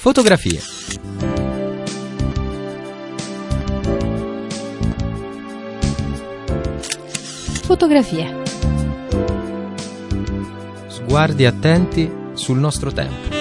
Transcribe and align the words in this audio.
Fotografie. 0.00 0.60
Fotografie. 7.64 8.42
Sguardi 10.86 11.44
attenti 11.46 12.08
sul 12.34 12.58
nostro 12.58 12.92
tempo. 12.92 13.34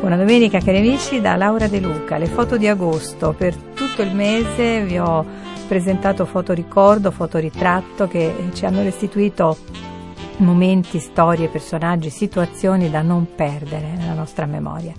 Buona 0.00 0.16
domenica 0.16 0.58
cari 0.58 0.78
amici 0.78 1.20
da 1.20 1.36
Laura 1.36 1.68
De 1.68 1.78
Luca. 1.78 2.18
Le 2.18 2.26
foto 2.26 2.56
di 2.56 2.66
agosto. 2.66 3.32
Per 3.32 3.74
tutto 3.96 4.10
il 4.10 4.14
mese 4.14 4.84
vi 4.84 4.98
ho 4.98 5.24
presentato 5.66 6.26
fotoricordo, 6.26 7.10
fotoritratto 7.10 8.06
che 8.06 8.50
ci 8.52 8.66
hanno 8.66 8.82
restituito 8.82 9.56
momenti, 10.38 10.98
storie, 10.98 11.48
personaggi, 11.48 12.10
situazioni 12.10 12.90
da 12.90 13.00
non 13.00 13.34
perdere 13.34 13.94
nella 13.96 14.12
nostra 14.12 14.44
memoria. 14.44 14.92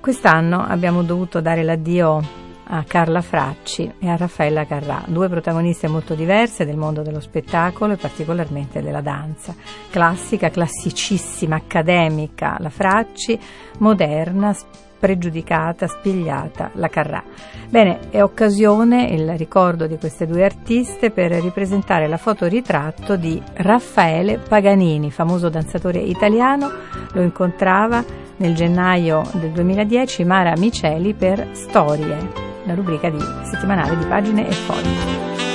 Quest'anno 0.00 0.64
abbiamo 0.66 1.02
dovuto 1.02 1.42
dare 1.42 1.62
l'addio 1.62 2.46
a 2.70 2.82
Carla 2.84 3.20
Fracci 3.20 3.92
e 3.98 4.08
a 4.08 4.16
Raffaella 4.16 4.64
Carrà, 4.64 5.02
due 5.06 5.28
protagoniste 5.28 5.86
molto 5.86 6.14
diverse 6.14 6.64
del 6.64 6.76
mondo 6.76 7.02
dello 7.02 7.20
spettacolo 7.20 7.92
e 7.92 7.96
particolarmente 7.96 8.80
della 8.80 9.02
danza. 9.02 9.54
Classica, 9.90 10.48
classicissima, 10.48 11.56
accademica 11.56 12.56
la 12.58 12.70
Fracci, 12.70 13.38
moderna, 13.78 14.56
pregiudicata, 14.98 15.86
spigliata 15.86 16.70
la 16.74 16.88
Carrà. 16.88 17.22
Bene, 17.68 18.10
è 18.10 18.22
occasione 18.22 19.04
il 19.06 19.36
ricordo 19.36 19.86
di 19.86 19.96
queste 19.98 20.26
due 20.26 20.44
artiste 20.44 21.10
per 21.10 21.30
ripresentare 21.32 22.08
la 22.08 22.16
fotoritratto 22.16 23.16
di 23.16 23.40
Raffaele 23.54 24.38
Paganini, 24.38 25.10
famoso 25.10 25.48
danzatore 25.48 25.98
italiano, 25.98 26.70
lo 27.12 27.22
incontrava 27.22 28.04
nel 28.36 28.54
gennaio 28.54 29.22
del 29.34 29.50
2010 29.50 30.24
Mara 30.24 30.52
Miceli 30.56 31.14
per 31.14 31.48
Storie 31.52 32.46
la 32.68 32.74
rubrica 32.74 33.08
di 33.08 33.18
settimanale 33.50 33.96
di 33.96 34.04
pagine 34.04 34.46
e 34.46 34.52
fogli. 34.52 35.47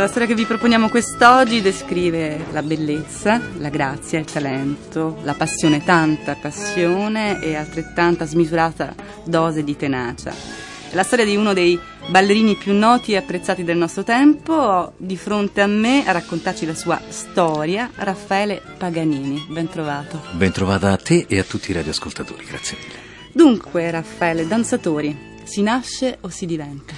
La 0.00 0.08
storia 0.08 0.26
che 0.26 0.34
vi 0.34 0.46
proponiamo 0.46 0.88
quest'oggi 0.88 1.60
descrive 1.60 2.46
la 2.52 2.62
bellezza, 2.62 3.38
la 3.58 3.68
grazia, 3.68 4.18
il 4.18 4.24
talento, 4.24 5.18
la 5.24 5.34
passione, 5.34 5.84
tanta 5.84 6.36
passione 6.36 7.38
e 7.42 7.54
altrettanta 7.54 8.24
smisurata 8.24 8.94
dose 9.24 9.62
di 9.62 9.76
tenacia. 9.76 10.30
È 10.30 10.94
la 10.94 11.02
storia 11.02 11.26
di 11.26 11.36
uno 11.36 11.52
dei 11.52 11.78
ballerini 12.08 12.56
più 12.56 12.72
noti 12.72 13.12
e 13.12 13.18
apprezzati 13.18 13.62
del 13.62 13.76
nostro 13.76 14.02
tempo. 14.02 14.54
Ho 14.54 14.92
di 14.96 15.18
fronte 15.18 15.60
a 15.60 15.66
me 15.66 16.06
a 16.06 16.12
raccontarci 16.12 16.64
la 16.64 16.74
sua 16.74 16.98
storia 17.08 17.90
Raffaele 17.94 18.62
Paganini. 18.78 19.44
Ben 19.50 19.68
trovato. 19.68 20.22
Ben 20.30 20.50
trovata 20.50 20.92
a 20.92 20.96
te 20.96 21.26
e 21.28 21.38
a 21.38 21.44
tutti 21.44 21.72
i 21.72 21.74
radioascoltatori, 21.74 22.46
grazie 22.46 22.78
mille. 22.78 22.98
Dunque, 23.34 23.90
Raffaele, 23.90 24.46
danzatori, 24.46 25.28
si 25.50 25.62
nasce 25.62 26.18
o 26.20 26.28
si 26.28 26.46
diventa? 26.46 26.94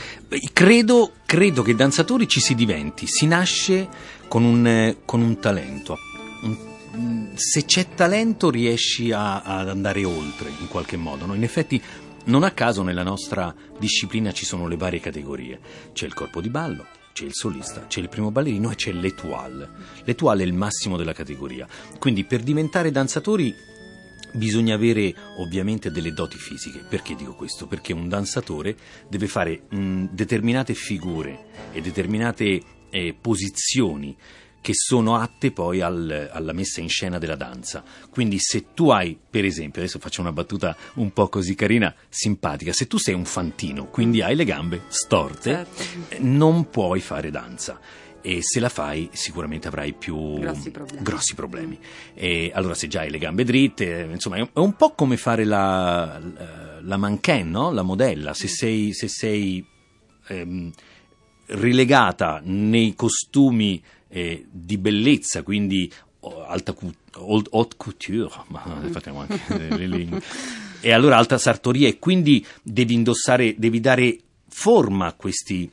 Credo, 0.53 1.13
credo 1.25 1.63
che 1.63 1.75
danzatori 1.75 2.29
ci 2.29 2.41
si 2.41 2.55
diventi, 2.55 3.07
si 3.07 3.27
nasce 3.27 3.89
con 4.29 4.45
un, 4.45 4.97
con 5.07 5.23
un 5.23 5.39
talento. 5.39 5.97
Se 7.35 7.65
c'è 7.65 7.95
talento 7.95 8.51
riesci 8.51 9.11
a, 9.11 9.41
ad 9.41 9.71
andare 9.71 10.05
oltre 10.05 10.51
in 10.51 10.69
qualche 10.69 10.99
modo. 10.99 11.25
No? 11.25 11.33
In 11.35 11.45
effetti 11.45 11.83
non 12.25 12.43
a 12.43 12.51
caso 12.51 12.83
nella 12.83 13.03
nostra 13.03 13.55
disciplina 13.79 14.33
ci 14.33 14.45
sono 14.45 14.69
le 14.69 14.77
varie 14.77 15.01
categorie. 15.01 15.59
C'è 15.95 16.05
il 16.05 16.13
corpo 16.13 16.43
di 16.43 16.51
ballo, 16.51 16.85
c'è 17.15 17.25
il 17.25 17.33
solista, 17.33 17.87
c'è 17.87 18.01
il 18.01 18.11
primo 18.11 18.31
ballerino 18.31 18.71
e 18.71 18.75
c'è 18.75 18.93
l'etoile. 18.93 19.67
L'etoile 20.05 20.43
è 20.43 20.47
il 20.47 20.53
massimo 20.53 20.99
della 20.99 21.15
categoria. 21.15 21.67
Quindi 21.99 22.25
per 22.25 22.43
diventare 22.43 22.91
danzatori 22.91 23.55
Bisogna 24.35 24.75
avere 24.75 25.15
ovviamente 25.37 25.91
delle 25.91 26.13
doti 26.13 26.37
fisiche. 26.37 26.81
Perché 26.81 27.15
dico 27.15 27.35
questo? 27.35 27.67
Perché 27.67 27.93
un 27.93 28.09
danzatore 28.09 28.77
deve 29.09 29.27
fare 29.27 29.63
mh, 29.69 30.07
determinate 30.11 30.75
figure 30.75 31.47
e 31.73 31.81
determinate 31.81 32.63
eh, 32.91 33.15
posizioni 33.19 34.17
che 34.63 34.73
sono 34.75 35.17
atte 35.17 35.51
poi 35.51 35.81
al, 35.81 36.31
alla 36.33 36.53
messa 36.53 36.81
in 36.81 36.89
scena 36.89 37.19
della 37.19 37.35
danza. 37.35 37.83
Quindi 38.09 38.39
se 38.39 38.73
tu 38.75 38.91
hai, 38.91 39.19
per 39.29 39.45
esempio, 39.45 39.83
adesso 39.83 39.99
faccio 39.99 40.21
una 40.21 40.33
battuta 40.33 40.75
un 40.95 41.13
po' 41.13 41.29
così 41.29 41.55
carina, 41.57 41.93
simpatica, 42.09 42.73
se 42.73 42.87
tu 42.87 42.97
sei 42.97 43.15
un 43.15 43.25
fantino, 43.25 43.87
quindi 43.87 44.23
hai 44.23 44.37
le 44.37 44.45
gambe 44.45 44.83
storte, 44.87 45.51
certo. 45.51 45.83
non 46.21 46.71
puoi 46.71 47.01
fare 47.01 47.31
danza 47.31 47.79
e 48.23 48.39
se 48.41 48.61
la 48.61 48.69
fai 48.69 49.11
sicuramente 49.13 49.69
avrai 49.69 49.93
più 49.93 50.39
grossi 50.39 50.71
problemi. 50.71 51.03
Grossi 51.03 51.35
problemi. 51.35 51.79
allora 52.53 52.75
se 52.75 52.89
già 52.89 53.01
hai 53.01 53.11
le 53.11 53.19
gambe 53.19 53.45
dritte, 53.45 54.09
insomma 54.11 54.37
è 54.37 54.49
un 54.55 54.75
po' 54.75 54.93
come 54.95 55.17
fare 55.17 55.45
la, 55.45 56.19
la, 56.19 56.81
la 56.81 56.97
mannequin, 56.97 57.51
no? 57.51 57.71
la 57.73 57.83
modella, 57.83 58.33
se 58.33 58.49
sei, 58.49 58.95
se 58.95 59.09
sei 59.09 59.65
ehm, 60.29 60.71
rilegata 61.47 62.41
nei 62.45 62.95
costumi 62.95 63.83
eh, 64.09 64.47
di 64.51 64.79
bellezza, 64.79 65.43
quindi 65.43 65.91
alta 66.47 66.75
haute 67.15 67.77
couture, 67.77 68.31
ma 68.49 68.63
facciamo 68.91 69.21
anche 69.21 69.41
le 69.77 69.87
lingue, 69.87 70.23
e 70.81 70.93
allora 70.93 71.17
alta 71.17 71.39
sartoria 71.39 71.89
e 71.89 71.99
quindi 71.99 72.45
devi 72.63 72.95
indossare, 72.95 73.55
devi 73.57 73.81
dare 73.81 74.19
forma 74.49 75.07
a 75.07 75.15
questi 75.15 75.71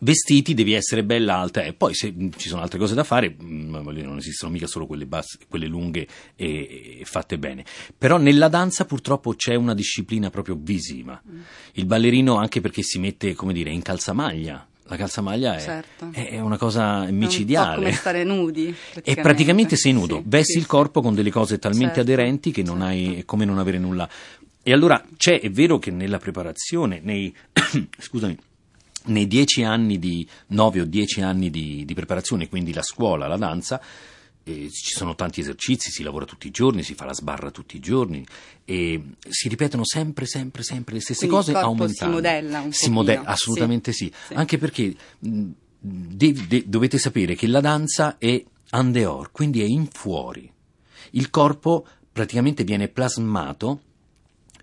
vestiti 0.00 0.54
devi 0.54 0.72
essere 0.72 1.04
bella 1.04 1.36
alta 1.36 1.62
e 1.62 1.72
poi 1.72 1.94
se 1.94 2.14
ci 2.36 2.48
sono 2.48 2.62
altre 2.62 2.78
cose 2.78 2.94
da 2.94 3.04
fare 3.04 3.34
mm, 3.40 3.74
non 3.74 4.18
esistono 4.18 4.52
mica 4.52 4.66
solo 4.66 4.86
quelle, 4.86 5.06
basse, 5.06 5.38
quelle 5.48 5.66
lunghe 5.66 6.06
e, 6.34 6.98
e, 7.00 7.04
fatte 7.04 7.38
bene 7.38 7.64
però 7.96 8.16
nella 8.16 8.48
danza 8.48 8.84
purtroppo 8.84 9.34
c'è 9.34 9.54
una 9.54 9.74
disciplina 9.74 10.30
proprio 10.30 10.56
visiva 10.58 11.20
mm. 11.26 11.40
il 11.72 11.86
ballerino 11.86 12.36
anche 12.36 12.60
perché 12.60 12.82
si 12.82 12.98
mette 12.98 13.34
come 13.34 13.52
dire 13.52 13.70
in 13.70 13.82
calzamaglia 13.82 14.66
la 14.86 14.96
calzamaglia 14.96 15.56
è, 15.56 15.60
certo. 15.60 16.10
è 16.12 16.38
una 16.40 16.58
cosa 16.58 17.10
micidiale. 17.10 17.72
È 17.72 17.76
come 17.76 17.92
stare 17.92 18.22
nudi. 18.22 18.64
Praticamente. 18.74 19.10
E 19.10 19.22
praticamente 19.22 19.76
sei 19.76 19.92
nudo, 19.92 20.16
sì, 20.16 20.22
vesti 20.26 20.52
sì, 20.52 20.58
il 20.58 20.66
corpo 20.66 21.00
con 21.00 21.14
delle 21.14 21.30
cose 21.30 21.58
talmente 21.58 21.94
certo. 21.94 22.00
aderenti 22.00 22.50
che 22.50 22.62
non 22.62 22.80
certo. 22.80 22.92
hai, 22.92 23.18
è 23.20 23.24
come 23.24 23.46
non 23.46 23.58
avere 23.58 23.78
nulla. 23.78 24.06
E 24.62 24.72
allora 24.72 25.02
c'è, 25.16 25.40
è 25.40 25.50
vero 25.50 25.78
che 25.78 25.90
nella 25.90 26.18
preparazione, 26.18 27.00
nei, 27.02 27.34
scusami, 27.98 28.36
nei 29.06 29.26
dieci 29.26 29.62
anni 29.62 29.98
di, 29.98 30.26
nove 30.48 30.80
o 30.80 30.84
dieci 30.84 31.20
anni 31.20 31.50
di, 31.50 31.84
di 31.84 31.94
preparazione, 31.94 32.48
quindi 32.48 32.72
la 32.72 32.82
scuola, 32.82 33.26
la 33.26 33.36
danza, 33.36 33.80
eh, 34.44 34.68
ci 34.70 34.94
sono 34.94 35.14
tanti 35.14 35.40
esercizi, 35.40 35.90
si 35.90 36.02
lavora 36.02 36.24
tutti 36.24 36.46
i 36.46 36.50
giorni, 36.50 36.82
si 36.82 36.94
fa 36.94 37.04
la 37.06 37.14
sbarra 37.14 37.50
tutti 37.50 37.76
i 37.76 37.80
giorni 37.80 38.24
e 38.64 39.02
si 39.28 39.48
ripetono 39.48 39.84
sempre, 39.84 40.26
sempre, 40.26 40.62
sempre 40.62 40.94
le 40.94 41.00
stesse 41.00 41.26
Quindi 41.26 41.36
cose 41.36 41.50
il 41.52 41.56
aumentando. 41.56 41.94
Si 41.94 42.06
modella 42.06 42.60
un 42.60 42.72
Si 42.72 42.90
modella, 42.90 43.24
assolutamente 43.24 43.92
sì, 43.92 44.06
sì. 44.06 44.12
sì. 44.28 44.34
anche 44.34 44.58
perché 44.58 44.94
mh, 45.18 45.50
de- 45.78 46.46
de- 46.46 46.64
dovete 46.66 46.98
sapere 46.98 47.34
che 47.34 47.46
la 47.46 47.60
danza 47.60 48.18
è 48.18 48.42
en 48.70 48.92
dehors, 48.92 49.30
quindi 49.32 49.60
è 49.62 49.66
in 49.66 49.86
fuori. 49.86 50.50
Il 51.12 51.30
corpo 51.30 51.86
praticamente 52.12 52.64
viene 52.64 52.88
plasmato 52.88 53.80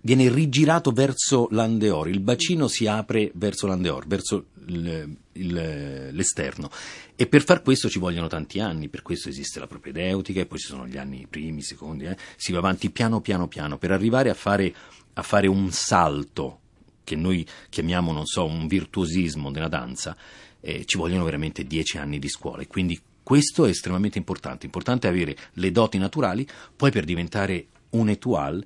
viene 0.02 0.28
rigirato 0.28 0.90
verso 0.90 1.48
l'andeor, 1.50 2.08
il 2.08 2.20
bacino 2.20 2.68
si 2.68 2.86
apre 2.86 3.30
verso 3.34 3.66
l'andeor, 3.66 4.06
verso 4.06 4.46
il, 4.66 5.16
il, 5.32 6.08
l'esterno. 6.12 6.70
E 7.14 7.26
per 7.26 7.42
far 7.44 7.62
questo 7.62 7.88
ci 7.88 7.98
vogliono 7.98 8.26
tanti 8.26 8.60
anni, 8.60 8.88
per 8.88 9.02
questo 9.02 9.28
esiste 9.28 9.60
la 9.60 9.66
propedeutica 9.66 10.40
e 10.40 10.46
poi 10.46 10.58
ci 10.58 10.66
sono 10.66 10.86
gli 10.86 10.98
anni 10.98 11.26
primi, 11.28 11.62
secondi, 11.62 12.04
eh? 12.04 12.16
si 12.36 12.52
va 12.52 12.58
avanti 12.58 12.90
piano 12.90 13.20
piano 13.20 13.46
piano. 13.46 13.78
Per 13.78 13.92
arrivare 13.92 14.28
a 14.28 14.34
fare, 14.34 14.74
a 15.14 15.22
fare 15.22 15.46
un 15.46 15.70
salto 15.70 16.58
che 17.04 17.16
noi 17.16 17.46
chiamiamo, 17.68 18.12
non 18.12 18.26
so, 18.26 18.44
un 18.44 18.66
virtuosismo 18.66 19.50
della 19.50 19.68
danza, 19.68 20.16
eh, 20.60 20.84
ci 20.84 20.96
vogliono 20.96 21.24
veramente 21.24 21.64
dieci 21.64 21.98
anni 21.98 22.18
di 22.18 22.28
scuola. 22.28 22.62
E 22.62 22.66
quindi 22.66 23.00
questo 23.22 23.66
è 23.66 23.68
estremamente 23.68 24.18
importante, 24.18 24.66
importante 24.66 25.06
avere 25.06 25.36
le 25.54 25.70
doti 25.70 25.98
naturali, 25.98 26.46
poi 26.74 26.90
per 26.90 27.04
diventare 27.04 27.66
un 27.90 28.08
étoile 28.08 28.64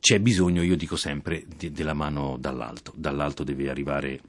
c'è 0.00 0.20
bisogno, 0.20 0.62
io 0.62 0.76
dico 0.76 0.96
sempre, 0.96 1.44
di, 1.56 1.72
della 1.72 1.94
mano 1.94 2.36
dall'alto. 2.38 2.92
Dall'alto 2.94 3.44
deve 3.44 3.68
arrivare. 3.68 4.20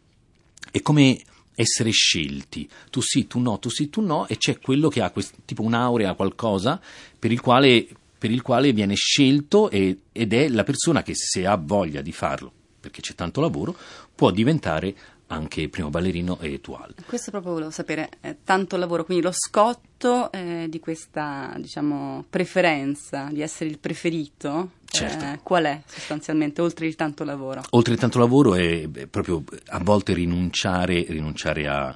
È 0.71 0.81
come 0.81 1.21
essere 1.55 1.91
scelti. 1.91 2.69
Tu 2.89 3.01
sì, 3.01 3.27
tu 3.27 3.39
no, 3.39 3.59
tu 3.59 3.69
sì, 3.69 3.89
tu 3.89 4.01
no, 4.01 4.27
e 4.27 4.37
c'è 4.37 4.59
quello 4.59 4.89
che 4.89 5.01
ha 5.01 5.11
quest, 5.11 5.35
tipo 5.45 5.61
un'aurea, 5.61 6.13
qualcosa 6.13 6.81
per 7.17 7.31
il 7.31 7.41
quale 7.41 7.87
per 8.19 8.31
il 8.31 8.41
quale 8.41 8.73
viene 8.73 8.95
scelto 8.95 9.69
e, 9.69 9.97
ed 10.11 10.33
è 10.33 10.49
la 10.49 10.65
persona 10.65 11.01
che 11.01 11.13
se 11.15 11.47
ha 11.47 11.55
voglia 11.55 12.01
di 12.01 12.11
farlo, 12.11 12.51
perché 12.77 12.99
c'è 12.99 13.15
tanto 13.15 13.39
lavoro, 13.39 13.73
può 14.13 14.29
diventare 14.29 14.93
anche 15.31 15.69
primo 15.69 15.89
ballerino 15.89 16.37
e 16.39 16.53
étoile. 16.53 16.95
Questo 17.05 17.31
proprio 17.31 17.53
volevo 17.53 17.71
sapere, 17.71 18.09
eh, 18.21 18.37
tanto 18.43 18.77
lavoro, 18.77 19.03
quindi 19.05 19.23
lo 19.23 19.31
scotto 19.31 20.31
eh, 20.31 20.67
di 20.69 20.79
questa 20.79 21.53
diciamo, 21.57 22.25
preferenza 22.29 23.27
di 23.31 23.41
essere 23.41 23.69
il 23.69 23.79
preferito, 23.79 24.71
Certo. 24.85 25.23
eh, 25.25 25.39
qual 25.43 25.65
è 25.65 25.81
sostanzialmente, 25.85 26.61
oltre 26.61 26.87
il 26.87 26.95
tanto 26.95 27.23
lavoro? 27.23 27.61
Oltre 27.71 27.93
il 27.93 27.99
tanto 27.99 28.17
lavoro 28.19 28.55
è 28.55 28.87
proprio 29.09 29.43
a 29.67 29.79
volte 29.79 30.13
rinunciare, 30.13 31.05
rinunciare 31.07 31.67
a... 31.67 31.95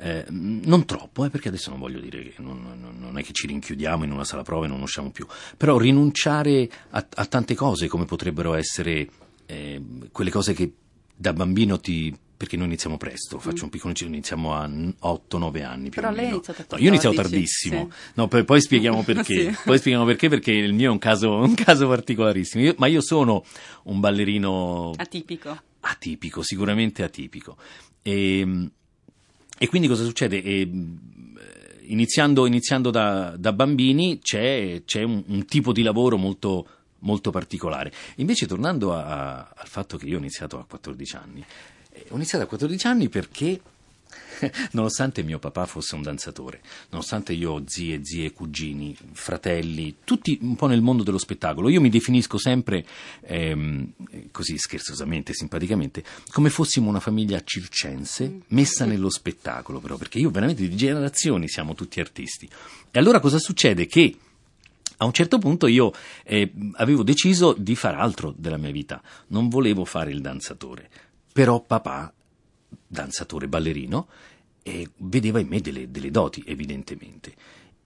eh, 0.00 0.24
non 0.28 0.84
troppo, 0.84 1.24
eh, 1.24 1.30
perché 1.30 1.48
adesso 1.48 1.70
non 1.70 1.78
voglio 1.78 2.00
dire 2.00 2.22
che 2.30 2.42
non, 2.42 2.60
non- 2.80 2.96
non 2.98 3.18
è 3.18 3.22
che 3.22 3.32
ci 3.32 3.46
rinchiudiamo 3.46 4.02
in 4.02 4.10
una 4.10 4.24
sala 4.24 4.42
prova 4.42 4.64
e 4.64 4.68
non 4.68 4.82
usciamo 4.82 5.10
più, 5.12 5.24
però 5.56 5.78
rinunciare 5.78 6.68
a, 6.90 7.06
a 7.14 7.26
tante 7.26 7.54
cose 7.54 7.86
come 7.86 8.04
potrebbero 8.04 8.54
essere 8.54 9.08
eh, 9.46 9.80
quelle 10.10 10.30
cose 10.30 10.54
che 10.54 10.72
da 11.16 11.32
bambino 11.32 11.78
ti... 11.78 12.14
perché 12.36 12.56
noi 12.56 12.66
iniziamo 12.66 12.96
presto, 12.96 13.38
faccio 13.38 13.64
un 13.64 13.70
piccolo 13.70 13.90
inciso, 13.90 14.10
iniziamo 14.10 14.54
a 14.54 14.66
8-9 14.66 15.64
anni 15.64 15.88
più 15.90 16.00
Però 16.00 16.08
o 16.08 16.10
lei 16.10 16.20
ha 16.20 16.22
meno. 16.24 16.34
iniziato 16.36 16.62
a 16.62 16.64
No, 16.70 16.78
io 16.82 16.84
ho 16.86 16.88
iniziato 16.88 17.14
14, 17.14 17.22
tardissimo, 17.30 17.88
sì. 17.90 18.10
no, 18.14 18.28
poi, 18.28 18.44
poi 18.44 18.60
spieghiamo 18.60 19.02
perché, 19.04 19.52
Sì. 19.52 19.58
poi 19.64 19.78
spieghiamo 19.78 20.06
perché, 20.06 20.28
perché 20.28 20.52
il 20.52 20.72
mio 20.74 20.88
è 20.88 20.92
un 20.92 20.98
caso, 20.98 21.32
un 21.38 21.54
caso 21.54 21.86
particolarissimo, 21.88 22.64
Io- 22.64 22.74
ma 22.78 22.86
io 22.86 23.00
sono 23.00 23.44
un 23.84 24.00
ballerino 24.00 24.92
Atipico. 24.96 25.56
atipico, 25.80 26.42
sicuramente 26.42 27.02
atipico. 27.02 27.56
E, 28.02 28.68
e 29.58 29.68
quindi 29.68 29.88
cosa 29.88 30.04
succede? 30.04 30.42
E, 30.42 30.68
iniziando 31.86 32.46
iniziando 32.46 32.90
da, 32.90 33.34
da 33.38 33.52
bambini 33.52 34.18
c'è, 34.20 34.82
c'è 34.84 35.02
un, 35.02 35.22
un 35.26 35.44
tipo 35.44 35.72
di 35.72 35.82
lavoro 35.82 36.16
molto, 36.16 36.66
molto 37.04 37.30
particolare. 37.30 37.92
Invece 38.16 38.46
tornando 38.46 38.94
a- 38.94 39.04
a- 39.04 39.52
al 39.54 39.68
fatto 39.68 39.96
che 39.96 40.06
io 40.06 40.16
ho 40.16 40.20
iniziato 40.20 40.58
a 40.58 40.64
14 40.66 41.16
anni, 41.16 41.44
eh, 41.92 42.06
ho 42.08 42.16
iniziato 42.16 42.44
a 42.44 42.48
14 42.48 42.86
anni 42.86 43.08
perché 43.08 43.60
nonostante 44.72 45.22
mio 45.22 45.38
papà 45.38 45.66
fosse 45.66 45.94
un 45.94 46.02
danzatore, 46.02 46.60
nonostante 46.90 47.32
io 47.32 47.52
ho 47.52 47.62
zie, 47.66 48.00
zie, 48.04 48.32
cugini, 48.32 48.96
fratelli, 49.12 49.96
tutti 50.04 50.38
un 50.42 50.54
po' 50.56 50.66
nel 50.66 50.82
mondo 50.82 51.02
dello 51.02 51.18
spettacolo, 51.18 51.68
io 51.68 51.80
mi 51.80 51.88
definisco 51.88 52.38
sempre, 52.38 52.84
ehm, 53.22 53.92
così 54.30 54.56
scherzosamente, 54.56 55.32
simpaticamente, 55.34 56.04
come 56.30 56.50
fossimo 56.50 56.88
una 56.88 57.00
famiglia 57.00 57.42
circense 57.44 58.40
messa 58.48 58.84
nello 58.84 59.10
spettacolo, 59.10 59.80
però, 59.80 59.96
perché 59.96 60.18
io 60.18 60.30
veramente 60.30 60.66
di 60.68 60.76
generazioni 60.76 61.48
siamo 61.48 61.74
tutti 61.74 62.00
artisti. 62.00 62.48
E 62.90 62.98
allora 62.98 63.18
cosa 63.20 63.38
succede? 63.38 63.86
Che 63.86 64.16
a 64.98 65.04
un 65.04 65.12
certo 65.12 65.38
punto 65.38 65.66
io 65.66 65.92
eh, 66.24 66.52
avevo 66.74 67.02
deciso 67.02 67.54
di 67.56 67.74
fare 67.74 67.96
altro 67.96 68.34
della 68.36 68.56
mia 68.56 68.70
vita, 68.70 69.02
non 69.28 69.48
volevo 69.48 69.84
fare 69.84 70.10
il 70.10 70.20
danzatore, 70.20 70.88
però 71.32 71.60
papà 71.60 72.12
danzatore 72.86 73.48
ballerino 73.48 74.08
e 74.62 74.88
vedeva 74.98 75.40
in 75.40 75.48
me 75.48 75.60
delle, 75.60 75.90
delle 75.90 76.10
doti 76.10 76.42
evidentemente 76.46 77.34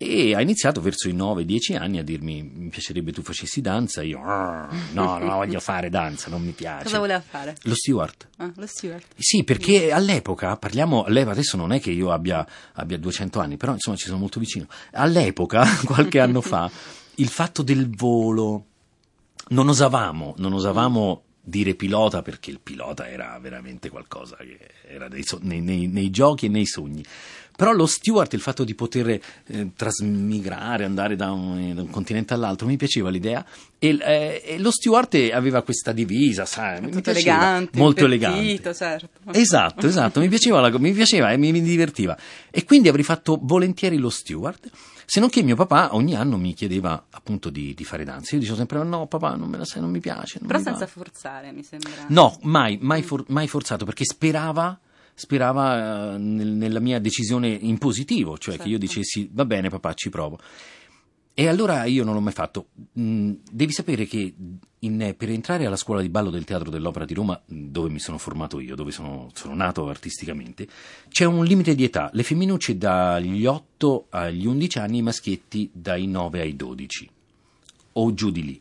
e 0.01 0.33
ha 0.35 0.41
iniziato 0.41 0.81
verso 0.81 1.09
i 1.09 1.13
9-10 1.15 1.77
anni 1.77 1.99
a 1.99 2.05
dirmi 2.05 2.41
mi 2.43 2.69
piacerebbe 2.69 3.11
tu 3.11 3.21
facessi 3.23 3.61
danza 3.61 4.01
io 4.03 4.23
"Ah, 4.23 4.69
no 4.93 5.19
non 5.19 5.29
voglio 5.35 5.59
fare 5.59 5.91
danza 5.91 6.31
non 6.31 6.41
mi 6.43 6.53
piace 6.53 6.85
Cosa 6.85 6.99
voleva 7.01 7.21
fare? 7.21 7.57
lo 7.63 7.75
steward 7.75 8.29
Ah, 8.37 8.53
lo 8.55 8.67
steward. 8.69 9.03
sì, 9.17 9.43
perché 9.43 9.91
all'epoca, 9.91 10.57
parliamo, 10.57 11.03
adesso 11.05 11.57
non 11.57 11.73
è 11.73 11.81
che 11.81 11.91
io 11.91 12.13
abbia, 12.13 12.47
abbia 12.75 12.97
200 12.97 13.41
anni, 13.41 13.57
però 13.57 13.73
insomma 13.73 13.97
ci 13.97 14.07
sono 14.07 14.19
molto 14.19 14.39
vicino. 14.39 14.69
All'epoca, 14.93 15.65
qualche 15.85 16.21
anno 16.21 16.41
fa, 16.41 16.71
il 17.17 17.29
fatto 17.29 17.63
del 17.65 17.91
volo, 17.93 18.65
non 19.49 19.69
osavamo, 19.69 20.35
non 20.39 20.53
osavamo 20.53 21.23
dire 21.41 21.75
pilota 21.75 22.23
perché 22.23 22.51
il 22.51 22.61
pilota 22.61 23.09
era 23.09 23.37
veramente 23.41 23.89
qualcosa 23.91 24.37
che 24.37 24.59
era 24.87 25.09
dei 25.09 25.25
nei, 25.41 25.61
nei- 25.63 25.87
nei 25.89 26.11
giochi 26.11 26.47
e 26.47 26.49
nei 26.51 26.67
sogni. 26.67 27.03
Però 27.59 27.73
lo 27.73 27.87
steward, 27.87 28.33
il 28.35 28.41
fatto 28.41 28.63
di 28.63 28.77
poter 28.77 29.09
eh, 29.47 29.71
trasmigrare, 29.75 30.85
andare 30.85 31.17
da 31.17 31.33
un, 31.33 31.75
da 31.75 31.83
un 31.83 31.91
continente 31.91 32.33
all'altro, 32.33 32.69
mi 32.69 32.77
piaceva 32.77 33.11
l'idea. 33.11 33.45
E, 33.81 33.99
eh, 34.01 34.43
e 34.45 34.59
lo 34.61 34.71
steward 34.71 35.29
aveva 35.33 35.63
questa 35.63 35.91
divisa, 35.91 36.45
sai, 36.45 36.81
piaceva, 36.89 37.11
elegante, 37.11 37.79
molto 37.81 38.05
elegante. 38.05 38.75
certo. 38.75 39.33
Esatto, 39.33 39.87
esatto, 39.89 40.21
mi 40.21 40.29
piaceva, 40.29 40.61
la- 40.61 40.79
mi 40.79 40.93
piaceva 40.93 41.33
e 41.33 41.37
mi, 41.37 41.51
mi 41.51 41.61
divertiva. 41.61 42.17
E 42.49 42.63
quindi 42.65 42.87
avrei 42.89 43.03
fatto 43.03 43.41
volentieri 43.43 43.97
lo 43.97 44.11
steward, 44.11 44.71
se 45.05 45.19
non 45.19 45.29
che 45.29 45.43
mio 45.43 45.57
papà 45.57 45.97
ogni 45.97 46.15
anno 46.15 46.37
mi 46.37 46.55
chiedeva 46.55 47.07
appunto 47.11 47.51
di, 47.51 47.75
di 47.75 47.83
fare 47.83 48.05
danza. 48.05 48.35
Io 48.37 48.41
dicevo 48.41 48.59
sempre 48.59 48.81
no 48.85 49.07
papà, 49.09 49.35
non 49.35 49.49
me 49.49 49.59
la 49.59 49.65
sai, 49.65 49.81
non 49.81 49.91
mi 49.91 49.99
piace. 49.99 50.39
non 50.39 50.47
Però 50.47 50.61
mi 50.61 50.65
va." 50.65 50.71
senza 50.71 50.87
forzare, 50.87 51.51
mi 51.51 51.65
sembra. 51.65 51.91
No, 52.07 52.39
mai, 52.43 52.79
mai, 52.81 53.03
for- 53.03 53.25
mai 53.31 53.49
forzato, 53.49 53.85
perché 53.85 54.05
sperava, 54.05 54.79
sperava 55.19 56.15
eh, 56.15 56.19
nel- 56.19 56.53
nella 56.53 56.79
mia 56.81 57.01
decisione 57.01 57.49
in 57.49 57.77
positivo, 57.79 58.39
cioè 58.39 58.55
che 58.57 58.69
io 58.69 58.79
Certo. 58.79 58.87
dicessi 58.87 59.29
va 59.33 59.45
bene 59.45 59.69
papà, 59.69 59.93
ci 59.95 60.09
provo. 60.11 60.39
E 61.35 61.47
allora 61.47 61.85
io 61.85 62.03
non 62.05 62.15
l'ho 62.15 62.21
mai 62.21 62.33
fatto. 62.33 62.69
Mm, 62.99 63.33
devi 63.51 63.73
sapere 63.73 64.07
che 64.07 64.35
in- 64.81 65.15
per 65.17 65.31
entrare 65.31 65.67
alla 65.67 65.77
scuola 65.77 66.01
di 66.01 66.09
ballo 66.09 66.31
del 66.31 66.45
Teatro 66.45 66.69
dell'Opera 66.71 67.05
di 67.05 67.15
Roma, 67.15 67.41
dove 67.47 67.91
mi 67.91 67.99
sono 68.01 68.19
formato 68.19 68.59
io, 68.59 68.75
dove 68.75 68.91
sono, 68.91 69.31
sono 69.35 69.55
nato 69.55 69.89
artisticamente, 69.89 70.67
c'è 71.09 71.25
un 71.27 71.45
limite 71.45 71.75
di 71.77 71.85
età. 71.85 72.11
Le 72.13 72.23
femminucce 72.25 72.77
dagli 72.77 73.45
8 73.47 74.07
agli 74.11 74.47
11 74.47 74.79
anni, 74.79 74.99
i 74.99 75.03
maschietti 75.03 75.71
dai 75.73 76.07
9 76.09 76.41
ai 76.41 76.57
12 76.57 77.09
o 77.93 78.15
giù 78.15 78.31
di 78.31 78.45
lì. 78.45 78.61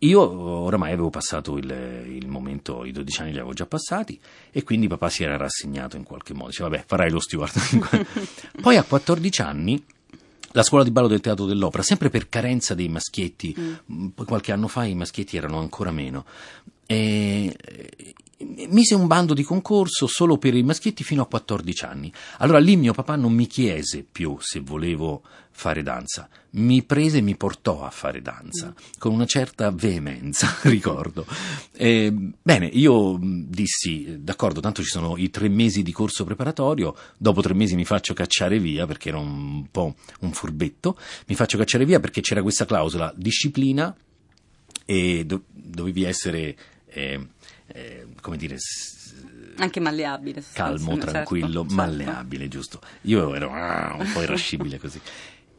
Io 0.00 0.20
oramai 0.20 0.92
avevo 0.92 1.10
passato 1.10 1.56
il, 1.56 1.68
il 2.06 2.28
momento, 2.28 2.84
i 2.84 2.92
12 2.92 3.20
anni 3.20 3.30
li 3.32 3.38
avevo 3.38 3.52
già 3.52 3.66
passati 3.66 4.18
e 4.52 4.62
quindi 4.62 4.86
papà 4.86 5.08
si 5.08 5.24
era 5.24 5.36
rassegnato 5.36 5.96
in 5.96 6.04
qualche 6.04 6.34
modo, 6.34 6.50
diceva 6.50 6.68
vabbè 6.68 6.84
farai 6.86 7.10
lo 7.10 7.18
steward. 7.18 8.06
Poi 8.62 8.76
a 8.76 8.84
14 8.84 9.42
anni 9.42 9.84
la 10.52 10.62
scuola 10.62 10.84
di 10.84 10.90
ballo 10.90 11.08
del 11.08 11.20
teatro 11.20 11.46
dell'opera, 11.46 11.82
sempre 11.82 12.10
per 12.10 12.28
carenza 12.28 12.74
dei 12.74 12.88
maschietti, 12.88 13.54
poi 13.54 14.26
qualche 14.26 14.50
anno 14.50 14.66
fa 14.66 14.84
i 14.84 14.94
maschietti 14.94 15.36
erano 15.36 15.58
ancora 15.58 15.90
meno, 15.90 16.24
e, 16.86 17.54
mise 18.68 18.94
un 18.94 19.06
bando 19.06 19.34
di 19.34 19.42
concorso 19.42 20.06
solo 20.06 20.38
per 20.38 20.54
i 20.54 20.62
maschietti 20.62 21.02
fino 21.02 21.22
a 21.22 21.26
14 21.26 21.84
anni. 21.84 22.12
Allora 22.38 22.58
lì 22.58 22.76
mio 22.76 22.92
papà 22.92 23.16
non 23.16 23.32
mi 23.32 23.46
chiese 23.46 24.04
più 24.10 24.36
se 24.40 24.60
volevo 24.60 25.22
fare 25.58 25.82
danza, 25.82 26.28
mi 26.50 26.84
prese 26.84 27.18
e 27.18 27.20
mi 27.20 27.34
portò 27.34 27.82
a 27.82 27.90
fare 27.90 28.22
danza 28.22 28.72
con 28.96 29.12
una 29.12 29.26
certa 29.26 29.72
veemenza, 29.72 30.56
ricordo. 30.62 31.26
Eh, 31.72 32.14
bene, 32.40 32.66
io 32.66 33.18
dissi, 33.20 34.22
d'accordo, 34.22 34.60
tanto 34.60 34.84
ci 34.84 34.88
sono 34.88 35.16
i 35.16 35.30
tre 35.30 35.48
mesi 35.48 35.82
di 35.82 35.90
corso 35.90 36.22
preparatorio, 36.22 36.94
dopo 37.16 37.42
tre 37.42 37.54
mesi 37.54 37.74
mi 37.74 37.84
faccio 37.84 38.14
cacciare 38.14 38.60
via 38.60 38.86
perché 38.86 39.08
ero 39.08 39.18
un 39.18 39.66
po' 39.68 39.96
un 40.20 40.30
furbetto, 40.30 40.96
mi 41.26 41.34
faccio 41.34 41.58
cacciare 41.58 41.84
via 41.84 41.98
perché 41.98 42.20
c'era 42.20 42.42
questa 42.42 42.64
clausola, 42.64 43.12
disciplina 43.16 43.92
e 44.84 45.24
do- 45.26 45.42
dovevi 45.50 46.04
essere, 46.04 46.56
eh, 46.86 47.26
eh, 47.68 48.06
come 48.20 48.36
dire, 48.36 48.56
Anche 49.56 49.80
malleabile. 49.80 50.42
calmo, 50.52 50.76
sostanzialmente, 50.78 51.10
tranquillo, 51.10 51.60
certo, 51.62 51.74
malleabile, 51.74 52.48
giusto. 52.48 52.80
Io 53.02 53.34
ero 53.34 53.50
ah, 53.52 53.96
un 53.98 54.10
po' 54.12 54.22
irascibile 54.22 54.78
così. 54.80 55.00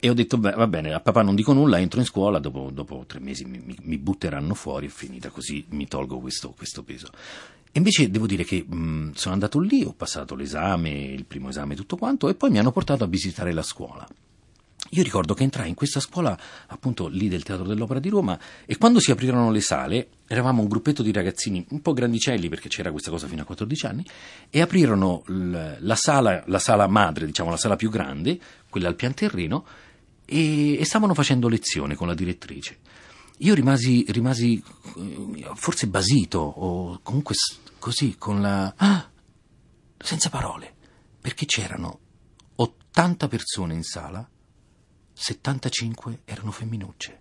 E 0.01 0.09
ho 0.09 0.13
detto, 0.13 0.37
beh, 0.37 0.51
va 0.51 0.67
bene, 0.67 0.93
a 0.93 1.01
papà 1.01 1.21
non 1.23 1.35
dico 1.35 1.51
nulla, 1.51 1.77
entro 1.79 1.99
in 1.99 2.05
scuola, 2.05 2.39
dopo, 2.39 2.69
dopo 2.71 3.03
tre 3.05 3.19
mesi 3.19 3.43
mi, 3.43 3.59
mi- 3.59 3.75
mi 3.81 3.97
butteranno 3.97 4.53
fuori, 4.53 4.87
è 4.87 4.89
finita, 4.89 5.29
così 5.29 5.65
mi 5.71 5.87
tolgo 5.87 6.19
questo, 6.19 6.51
questo 6.51 6.83
peso. 6.83 7.09
E 7.71 7.77
invece 7.77 8.09
devo 8.09 8.25
dire 8.25 8.45
che 8.45 8.63
mh, 8.63 9.11
sono 9.15 9.33
andato 9.33 9.59
lì, 9.59 9.83
ho 9.83 9.91
passato 9.93 10.35
l'esame, 10.35 10.89
il 10.91 11.25
primo 11.25 11.49
esame, 11.49 11.75
tutto 11.75 11.97
quanto, 11.97 12.29
e 12.29 12.35
poi 12.35 12.49
mi 12.49 12.59
hanno 12.59 12.71
portato 12.71 13.03
a 13.03 13.07
visitare 13.07 13.51
la 13.51 13.61
scuola. 13.61 14.07
Io 14.91 15.03
ricordo 15.03 15.33
che 15.33 15.43
entrai 15.43 15.69
in 15.69 15.75
questa 15.75 15.99
scuola, 15.99 16.37
appunto 16.67 17.07
lì 17.07 17.27
del 17.27 17.43
Teatro 17.43 17.65
dell'Opera 17.65 17.99
di 17.99 18.09
Roma, 18.09 18.39
e 18.65 18.77
quando 18.77 18.99
si 18.99 19.11
aprirono 19.11 19.51
le 19.51 19.61
sale, 19.61 20.09
eravamo 20.27 20.61
un 20.61 20.67
gruppetto 20.67 21.03
di 21.03 21.11
ragazzini 21.11 21.63
un 21.69 21.81
po' 21.81 21.93
grandicelli, 21.93 22.49
perché 22.49 22.69
c'era 22.69 22.89
questa 22.91 23.11
cosa 23.11 23.27
fino 23.27 23.41
a 23.41 23.45
14 23.45 23.85
anni, 23.85 24.05
e 24.49 24.61
aprirono 24.61 25.23
la 25.27 25.95
sala, 25.95 26.43
la 26.47 26.59
sala 26.59 26.87
madre, 26.87 27.25
diciamo 27.25 27.49
la 27.49 27.57
sala 27.57 27.75
più 27.75 27.89
grande, 27.89 28.39
quella 28.69 28.87
al 28.87 28.95
pian 28.95 29.13
terreno, 29.13 29.65
e, 30.25 30.79
e 30.79 30.85
stavano 30.85 31.13
facendo 31.13 31.47
lezione 31.47 31.95
con 31.95 32.07
la 32.07 32.15
direttrice. 32.15 32.77
Io 33.39 33.53
rimasi, 33.53 34.05
rimasi 34.09 34.61
eh, 34.97 35.51
forse 35.53 35.87
basito, 35.87 36.39
o 36.39 36.99
comunque 37.03 37.35
così, 37.77 38.15
con 38.17 38.41
la... 38.41 38.73
Ah! 38.75 39.09
senza 40.01 40.29
parole, 40.29 40.73
perché 41.19 41.45
c'erano 41.45 41.99
80 42.55 43.27
persone 43.27 43.73
in 43.73 43.83
sala, 43.83 44.27
75 45.21 46.19
erano 46.25 46.51
femminucce. 46.51 47.19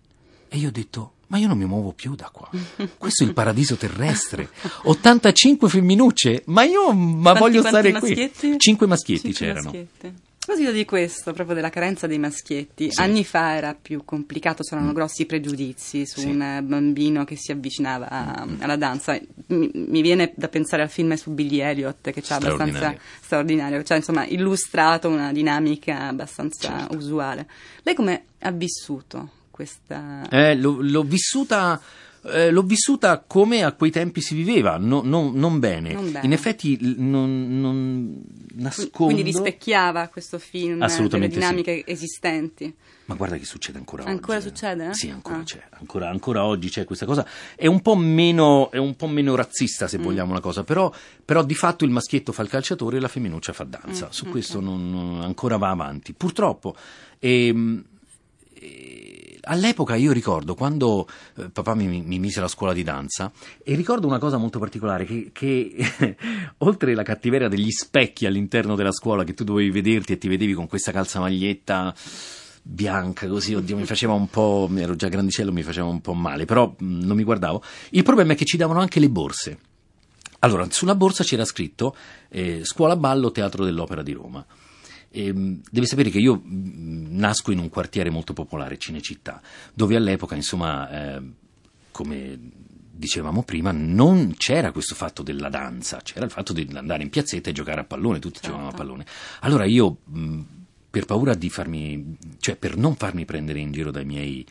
E 0.49 0.57
io 0.57 0.69
ho 0.69 0.71
detto, 0.71 1.13
ma 1.27 1.39
io 1.39 1.49
non 1.49 1.59
mi 1.59 1.65
muovo 1.67 1.93
più 1.93 2.15
da 2.15 2.31
qua. 2.33 2.49
Questo 2.97 3.25
è 3.25 3.27
il 3.27 3.33
paradiso 3.35 3.75
terrestre. 3.75 4.49
85 4.85 5.69
femminucce, 5.69 6.43
ma 6.47 6.63
io 6.63 6.93
ma 6.93 7.33
voglio 7.35 7.61
stare 7.61 7.91
maschietti? 7.91 8.49
qui. 8.51 8.59
5 8.59 8.87
maschietti 8.87 9.35
Cinque 9.35 9.47
c'erano. 9.47 9.65
maschietti. 9.65 10.15
Proposito 10.49 10.73
di 10.73 10.87
questo, 10.87 11.33
proprio 11.35 11.55
della 11.55 11.69
carenza 11.69 12.07
dei 12.07 12.19
maschietti, 12.19 12.91
Sì. 12.91 13.01
anni 13.03 13.23
fa 13.23 13.55
era 13.55 13.75
più 13.75 14.03
complicato, 14.05 14.63
c'erano 14.63 14.95
grossi 14.95 15.27
pregiudizi 15.27 16.07
su 16.07 16.21
Sì. 16.21 16.27
un 16.29 16.41
eh, 16.41 16.63
bambino 16.63 17.25
che 17.25 17.37
si 17.37 17.53
avvicinava 17.53 18.09
a- 18.09 18.47
alla 18.61 18.77
danza. 18.77 19.19
Mi, 19.49 19.71
mi 19.75 20.01
viene 20.01 20.33
da 20.35 20.49
pensare 20.49 20.81
al 20.83 20.89
film 20.89 21.13
su 21.17 21.33
Billy 21.33 21.59
Elliot, 21.59 22.11
che 22.11 22.23
c'è 22.23 22.35
abbastanza 22.35 22.65
Straordinario. 22.65 23.01
straordinario, 23.21 23.83
cioè 23.83 23.97
insomma 23.99 24.25
illustrato 24.25 25.09
una 25.11 25.33
dinamica 25.33 26.07
abbastanza 26.09 26.79
Certo. 26.79 26.97
usuale. 26.97 27.47
Lei 27.83 27.95
come 27.95 28.25
ha 28.41 28.51
vissuto 28.51 29.31
questa... 29.51 30.27
Eh, 30.31 30.55
l'ho, 30.55 30.79
l'ho 30.81 31.03
vissuta. 31.03 31.79
Eh, 32.25 32.51
l'ho 32.51 32.63
vissuta 32.63 33.21
come 33.27 33.63
a 33.63 33.73
quei 33.73 33.91
tempi 33.91 34.21
si 34.21 34.35
viveva, 34.35 34.77
no- 34.77 35.03
no- 35.05 35.31
non, 35.35 35.59
bene. 35.59 35.93
Non 35.93 36.11
bene. 36.13 36.25
In 36.27 36.33
effetti 36.33 36.79
non, 36.99 37.61
non 37.61 38.23
nascondo. 38.55 39.13
Quindi 39.15 39.23
rispecchiava 39.23 40.09
questo 40.09 40.39
film 40.39 40.85
delle 41.09 41.29
dinamiche 41.29 41.85
esistenti. 41.87 42.75
Ma 43.07 43.15
guarda 43.15 43.37
che 43.39 43.47
succede 43.47 43.79
ancora, 43.79 44.03
oggi. 44.03 44.11
Ancora 44.11 44.37
eh. 44.39 44.41
succede? 44.43 44.93
Sì, 44.93 45.09
ancora 45.09 45.39
Ah. 45.39 45.43
c'è. 45.43 45.63
Ancora, 45.71 46.11
ancora 46.11 46.45
oggi 46.45 46.69
c'è 46.69 46.85
questa 46.85 47.07
cosa. 47.07 47.27
È 47.57 47.67
un 47.67 47.81
po' 47.81 47.97
meno, 47.97 48.71
è 48.71 48.77
un 48.77 48.97
po' 48.97 49.07
meno 49.07 49.35
razzista, 49.35 49.87
Mm. 49.87 49.89
se 49.89 49.97
vogliamo 49.99 50.35
la 50.35 50.41
cosa, 50.41 50.63
però, 50.63 50.93
però 51.25 51.43
di 51.43 51.55
fatto 51.55 51.85
il 51.87 51.91
maschietto 51.91 52.33
fa 52.33 52.43
il 52.43 52.49
calciatore 52.51 52.99
e 52.99 53.01
la 53.01 53.09
femminuccia 53.09 53.55
fa 53.55 53.65
danza. 53.65 54.07
Mm, 54.07 54.11
Su 54.11 54.27
mm, 54.27 54.31
questo 54.31 54.61
non, 54.61 55.21
ancora 55.23 55.57
va 55.57 55.71
avanti. 55.71 56.13
Purtroppo. 56.13 56.77
ehm, 57.21 57.83
eh, 58.61 58.98
all'epoca 59.49 59.97
io 59.97 60.13
ricordo 60.13 60.55
quando 60.55 61.09
eh, 61.37 61.51
papà 61.51 61.75
mi, 61.75 62.03
mi 62.03 62.19
mise 62.19 62.39
alla 62.39 62.49
scuola 62.49 62.73
di 62.73 62.83
danza 62.83 63.33
e 63.63 63.75
ricordo 63.75 64.07
una 64.07 64.19
cosa 64.19 64.37
molto 64.37 64.59
particolare 64.59 65.05
che, 65.05 65.31
che 65.33 66.17
oltre 66.59 66.95
la 66.95 67.03
cattiveria 67.03 67.49
degli 67.49 67.71
specchi 67.71 68.27
all'interno 68.27 68.77
della 68.77 68.93
scuola 68.93 69.25
che 69.25 69.35
tu 69.35 69.45
dovevi 69.45 69.71
vederti 69.71 70.13
e 70.13 70.19
ti 70.19 70.29
vedevi 70.29 70.53
con 70.53 70.67
questa 70.67 70.93
calzamaglietta 70.93 71.95
bianca 72.63 73.27
così, 73.27 73.55
oddio 73.55 73.77
mi 73.77 73.87
faceva 73.87 74.13
un 74.13 74.29
po', 74.29 74.69
ero 74.77 74.95
già 74.95 75.09
grandicello, 75.09 75.53
mi 75.53 75.63
faceva 75.63 75.87
un 75.87 76.03
po' 76.03 76.13
male, 76.13 76.45
però 76.45 76.75
mh, 76.77 77.05
non 77.05 77.17
mi 77.17 77.25
guardavo. 77.25 77.63
Il 77.91 78.03
problema 78.03 78.33
è 78.33 78.37
che 78.37 78.45
ci 78.45 78.59
davano 78.59 78.81
anche 78.81 79.01
le 79.01 79.09
borse. 79.09 79.59
Allora, 80.41 80.67
sulla 80.71 80.95
borsa 80.95 81.25
c'era 81.25 81.45
scritto 81.45 81.97
eh, 82.29 82.61
Scuola 82.65 82.95
Ballo 82.95 83.31
Teatro 83.31 83.65
dell'Opera 83.65 84.03
di 84.03 84.13
Roma. 84.13 84.45
Ehm, 85.11 85.61
devi 85.71 85.87
sapere 85.87 86.11
che 86.11 86.19
io 86.19 86.35
mh, 86.35 87.09
nasco 87.11 87.51
in 87.51 87.59
un 87.59 87.69
quartiere 87.69 88.11
molto 88.11 88.33
popolare, 88.33 88.79
Cinecittà, 88.79 89.41
dove 89.73 89.97
all'epoca, 89.97 90.35
insomma, 90.35 91.17
eh, 91.17 91.23
come 91.91 92.39
dicevamo 92.99 93.43
prima, 93.45 93.71
non 93.71 94.35
c'era 94.37 94.73
questo 94.73 94.95
fatto 94.95 95.23
della 95.23 95.49
danza, 95.49 96.01
c'era 96.03 96.25
il 96.25 96.31
fatto 96.33 96.53
di 96.53 96.69
andare 96.75 97.03
in 97.05 97.11
piazzetta 97.11 97.49
e 97.51 97.53
giocare 97.53 97.81
a 97.81 97.85
pallone, 97.85 98.19
tutti 98.19 98.41
Certo. 98.41 98.49
giocavano 98.49 98.71
a 98.71 98.77
pallone. 98.77 99.07
Allora 99.41 99.65
io, 99.65 99.99
mh, 100.05 100.41
per 100.91 101.05
paura 101.05 101.35
di 101.35 101.49
farmi, 101.49 102.17
cioè 102.41 102.57
per 102.57 102.77
non 102.77 102.97
farmi 102.97 103.25
prendere 103.25 103.61
in 103.61 103.71
giro 103.73 103.91
dai 103.91 104.05
miei, 104.05 104.45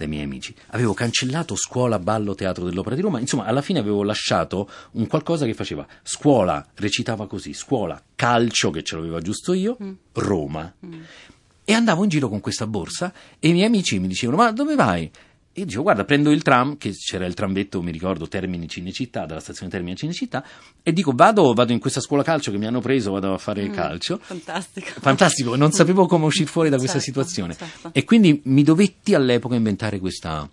dai 0.00 0.08
miei 0.08 0.24
amici, 0.24 0.54
avevo 0.68 0.94
cancellato 0.94 1.54
scuola, 1.56 1.98
ballo, 1.98 2.34
teatro 2.34 2.64
dell'Opera 2.64 2.94
di 2.96 3.02
Roma, 3.02 3.20
insomma 3.20 3.44
alla 3.44 3.60
fine 3.60 3.78
avevo 3.80 4.02
lasciato 4.02 4.68
un 4.92 5.06
qualcosa 5.06 5.44
che 5.44 5.52
faceva 5.52 5.86
scuola, 6.02 6.66
recitava 6.76 7.26
così, 7.26 7.52
scuola, 7.52 8.02
calcio, 8.14 8.70
che 8.70 8.82
ce 8.82 8.96
l'aveva 8.96 9.20
giusto 9.20 9.52
io, 9.52 9.76
Mm. 9.80 9.92
Roma. 10.14 10.72
Mm. 10.84 11.00
E 11.64 11.72
andavo 11.72 12.02
in 12.02 12.08
giro 12.08 12.28
con 12.28 12.40
questa 12.40 12.66
borsa 12.66 13.12
e 13.38 13.48
i 13.48 13.52
miei 13.52 13.66
amici 13.66 13.98
mi 13.98 14.08
dicevano: 14.08 14.42
Ma 14.42 14.50
dove 14.52 14.74
vai? 14.74 15.08
Io 15.60 15.66
dicevo: 15.66 15.82
Guarda, 15.82 16.04
prendo 16.04 16.30
il 16.30 16.42
tram, 16.42 16.78
che 16.78 16.90
c'era 16.92 17.26
il 17.26 17.34
tramvetto, 17.34 17.82
mi 17.82 17.90
ricordo, 17.92 18.26
Termini 18.28 18.66
Cinecittà, 18.66 19.26
dalla 19.26 19.40
stazione 19.40 19.70
Termini 19.70 19.94
Cinecittà, 19.96 20.42
e 20.82 20.92
dico: 20.92 21.12
Vado, 21.14 21.52
vado 21.52 21.72
in 21.72 21.78
questa 21.78 22.00
scuola 22.00 22.22
calcio 22.22 22.50
che 22.50 22.56
mi 22.58 22.66
hanno 22.66 22.80
preso, 22.80 23.12
vado 23.12 23.34
a 23.34 23.38
fare 23.38 23.68
Mm, 23.68 23.72
calcio. 23.72 24.18
Fantastico. 24.22 24.88
Fantastico, 25.00 25.56
non 25.56 25.70
sapevo 25.72 26.06
come 26.06 26.24
uscire 26.24 26.46
fuori 26.48 26.70
da 26.70 26.76
questa 26.78 26.98
Certo, 26.98 27.10
situazione. 27.12 27.54
certo. 27.56 27.90
E 27.92 28.04
quindi 28.04 28.40
mi 28.44 28.62
dovetti 28.62 29.14
all'epoca 29.14 29.54
inventare 29.54 29.98
questa, 29.98 30.48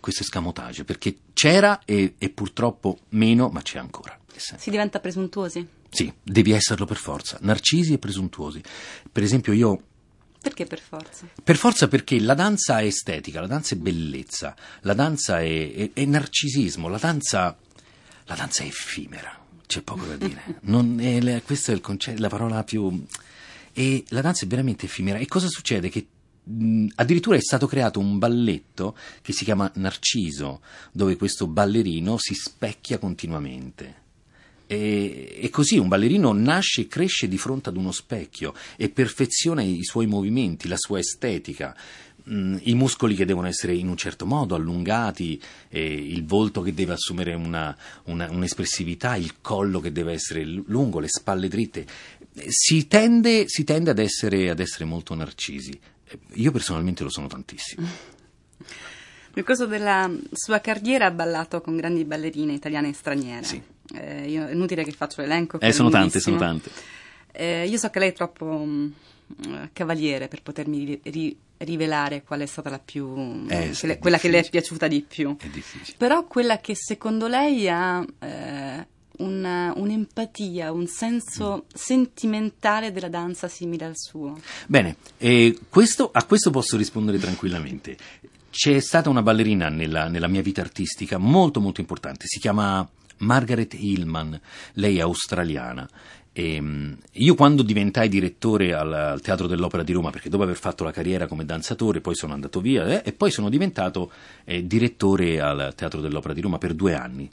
questo 0.00 0.22
escamotage, 0.22 0.84
perché 0.84 1.16
c'era 1.34 1.80
e, 1.84 2.14
e 2.16 2.28
purtroppo 2.30 2.98
meno, 3.10 3.48
ma 3.48 3.60
c'è 3.60 3.78
ancora. 3.78 4.18
Si 4.34 4.70
diventa 4.70 5.00
presuntuosi? 5.00 5.66
Sì, 5.90 6.10
devi 6.22 6.52
esserlo 6.52 6.86
per 6.86 6.96
forza, 6.96 7.36
narcisi 7.42 7.92
e 7.92 7.98
presuntuosi. 7.98 8.62
Per 9.12 9.22
esempio 9.22 9.52
io 9.52 9.82
Perché 10.40 10.64
per 10.64 10.80
forza? 10.80 11.26
per 11.42 11.56
forza 11.56 11.86
perché 11.88 12.18
la 12.18 12.34
danza 12.34 12.80
è 12.80 12.84
estetica, 12.84 13.40
la 13.40 13.46
danza 13.46 13.74
è 13.74 13.78
bellezza, 13.78 14.56
la 14.82 14.94
danza 14.94 15.40
è, 15.40 15.72
è- 15.74 15.90
è 15.92 16.04
narcisismo, 16.04 16.88
la 16.88 16.96
danza, 16.98 17.56
la 18.24 18.34
danza 18.34 18.62
è 18.62 18.66
effimera, 18.66 19.38
c'è 19.66 19.82
poco 19.82 20.06
da 20.06 20.16
dire. 20.16 20.58
Non 20.62 20.98
è, 21.00 21.42
questo 21.42 21.72
è 21.72 21.74
il 21.74 21.80
concetto, 21.80 22.20
la 22.20 22.28
parola 22.28 22.64
più... 22.64 23.04
E 23.72 24.04
la 24.08 24.20
danza 24.20 24.44
è 24.44 24.48
veramente 24.48 24.86
effimera. 24.86 25.18
E 25.18 25.26
cosa 25.26 25.46
succede? 25.48 25.88
Che 25.90 26.06
mh, 26.42 26.86
addirittura 26.96 27.36
è 27.36 27.40
stato 27.40 27.66
creato 27.66 28.00
un 28.00 28.18
balletto 28.18 28.96
che 29.22 29.32
si 29.32 29.44
chiama 29.44 29.70
Narciso, 29.74 30.60
dove 30.90 31.16
questo 31.16 31.46
ballerino 31.46 32.16
si 32.18 32.34
specchia 32.34 32.98
continuamente. 32.98 34.08
E, 34.72 35.36
e 35.40 35.50
così 35.50 35.78
un 35.78 35.88
ballerino 35.88 36.32
nasce 36.32 36.82
e 36.82 36.86
cresce 36.86 37.26
di 37.26 37.36
fronte 37.38 37.70
ad 37.70 37.76
uno 37.76 37.90
specchio 37.90 38.54
e 38.76 38.88
perfeziona 38.88 39.62
i 39.62 39.82
suoi 39.82 40.06
movimenti, 40.06 40.68
la 40.68 40.76
sua 40.76 41.00
estetica, 41.00 41.74
mm, 42.30 42.58
i 42.62 42.74
muscoli 42.76 43.16
che 43.16 43.24
devono 43.24 43.48
essere 43.48 43.74
in 43.74 43.88
un 43.88 43.96
certo 43.96 44.26
modo 44.26 44.54
allungati, 44.54 45.42
eh, 45.70 45.92
il 45.92 46.24
volto 46.24 46.62
che 46.62 46.72
deve 46.72 46.92
assumere 46.92 47.34
una- 47.34 47.76
una- 48.04 48.30
un'espressività, 48.30 49.16
il 49.16 49.40
collo 49.40 49.80
che 49.80 49.90
deve 49.90 50.12
essere 50.12 50.44
lungo, 50.44 51.00
le 51.00 51.08
spalle 51.08 51.48
dritte. 51.48 51.84
Si 52.46 52.86
tende, 52.86 53.48
si 53.48 53.64
tende 53.64 53.90
ad, 53.90 53.98
essere, 53.98 54.50
ad 54.50 54.60
essere 54.60 54.84
molto 54.84 55.16
narcisi. 55.16 55.76
Io 56.34 56.52
personalmente 56.52 57.02
lo 57.02 57.10
sono 57.10 57.26
tantissimo. 57.26 57.88
Nel 59.34 59.44
corso 59.44 59.66
della 59.66 60.08
sua 60.30 60.60
carriera 60.60 61.06
ha 61.06 61.10
ballato 61.10 61.60
con 61.60 61.74
grandi 61.76 62.04
ballerine 62.04 62.52
italiane 62.52 62.90
e 62.90 62.92
straniere. 62.92 63.44
Sì. 63.44 63.60
Eh, 63.94 64.28
io- 64.30 64.46
è 64.46 64.52
inutile 64.52 64.84
che 64.84 64.92
faccio 64.92 65.20
l'elenco. 65.20 65.58
Eh, 65.60 65.72
sono 65.72 65.90
tante, 65.90 66.20
sono 66.20 66.36
tante. 66.36 66.70
Eh, 67.32 67.66
io 67.66 67.78
so 67.78 67.88
che 67.90 67.98
lei 67.98 68.08
è 68.10 68.12
troppo 68.12 68.44
mm, 68.64 68.90
eh, 69.48 69.70
cavaliere 69.72 70.28
per 70.28 70.42
potermi 70.42 70.84
ri- 70.84 71.00
ri- 71.04 71.36
rivelare 71.58 72.22
qual 72.22 72.40
è 72.40 72.46
stata 72.46 72.70
la 72.70 72.78
più. 72.78 73.44
Eh, 73.48 73.68
che 73.68 73.74
sì, 73.74 73.86
le- 73.86 73.98
quella 73.98 74.18
che 74.18 74.28
le 74.28 74.40
è 74.40 74.48
piaciuta 74.48 74.88
di 74.88 75.02
più. 75.06 75.36
È 75.38 75.46
difficile. 75.48 75.96
Però 75.96 76.24
quella 76.26 76.58
che 76.58 76.74
secondo 76.74 77.26
lei 77.28 77.68
ha 77.68 78.04
eh, 78.20 78.86
una- 79.18 79.72
un'empatia, 79.76 80.72
un 80.72 80.86
senso 80.86 81.64
Mm. 81.66 81.74
sentimentale 81.74 82.92
della 82.92 83.08
danza 83.08 83.48
simile 83.48 83.84
al 83.84 83.96
suo. 83.96 84.40
Bene, 84.66 84.96
eh, 85.18 85.58
questo- 85.68 86.10
a 86.12 86.24
questo 86.24 86.50
posso 86.50 86.76
rispondere 86.76 87.18
tranquillamente. 87.18 87.96
C'è 88.50 88.80
stata 88.80 89.08
una 89.10 89.22
ballerina 89.22 89.68
nella, 89.68 90.08
nella 90.08 90.26
mia 90.26 90.42
vita 90.42 90.60
artistica 90.60 91.18
molto 91.18 91.60
molto 91.60 91.80
importante, 91.80 92.24
si 92.26 92.40
chiama 92.40 92.88
Margaret 93.20 93.74
Hillman, 93.74 94.38
lei 94.74 94.98
è 94.98 95.00
australiana. 95.00 95.88
E, 96.32 96.62
io 97.12 97.34
quando 97.34 97.62
diventai 97.62 98.08
direttore 98.08 98.72
al, 98.72 98.92
al 98.92 99.20
Teatro 99.20 99.46
dell'Opera 99.46 99.82
di 99.82 99.92
Roma, 99.92 100.10
perché 100.10 100.28
dopo 100.28 100.44
aver 100.44 100.56
fatto 100.56 100.84
la 100.84 100.92
carriera 100.92 101.26
come 101.26 101.44
danzatore 101.44 102.00
poi 102.00 102.14
sono 102.14 102.32
andato 102.32 102.60
via 102.60 102.86
eh, 102.86 103.02
e 103.04 103.12
poi 103.12 103.30
sono 103.30 103.48
diventato 103.48 104.12
eh, 104.44 104.66
direttore 104.66 105.40
al 105.40 105.72
Teatro 105.74 106.00
dell'Opera 106.00 106.34
di 106.34 106.40
Roma 106.40 106.58
per 106.58 106.74
due 106.74 106.94
anni. 106.94 107.28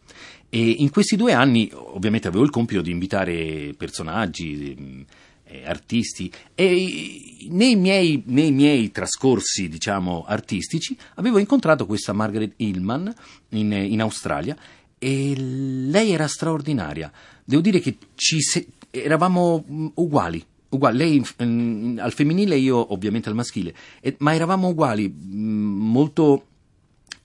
E 0.49 0.59
in 0.59 0.89
questi 0.89 1.15
due 1.15 1.33
anni 1.33 1.69
ovviamente 1.73 2.27
avevo 2.27 2.43
il 2.43 2.49
compito 2.49 2.81
di 2.81 2.91
invitare 2.91 3.73
personaggi, 3.77 4.75
ehm, 4.77 5.05
eh, 5.49 5.65
artisti 5.65 6.31
e 6.53 7.47
nei 7.49 7.75
miei, 7.75 8.23
nei 8.25 8.51
miei 8.51 8.91
trascorsi 8.91 9.69
diciamo 9.69 10.25
artistici 10.27 10.97
avevo 11.15 11.37
incontrato 11.37 11.85
questa 11.85 12.11
Margaret 12.11 12.53
Hillman 12.57 13.13
in, 13.49 13.71
in 13.71 14.01
Australia 14.01 14.57
e 14.99 15.33
lei 15.37 16.11
era 16.11 16.27
straordinaria 16.27 17.11
devo 17.43 17.61
dire 17.61 17.79
che 17.79 17.97
ci 18.15 18.41
se- 18.41 18.67
eravamo 18.89 19.63
mh, 19.67 19.87
uguali 19.95 20.43
uguali. 20.69 20.97
lei 20.97 21.25
mm, 21.43 21.99
al 21.99 22.11
femminile 22.13 22.57
io 22.57 22.93
ovviamente 22.93 23.29
al 23.29 23.35
maschile 23.35 23.73
E- 24.01 24.15
ma 24.19 24.33
eravamo 24.33 24.69
uguali 24.69 25.07
mh, 25.07 25.35
molto 25.37 26.45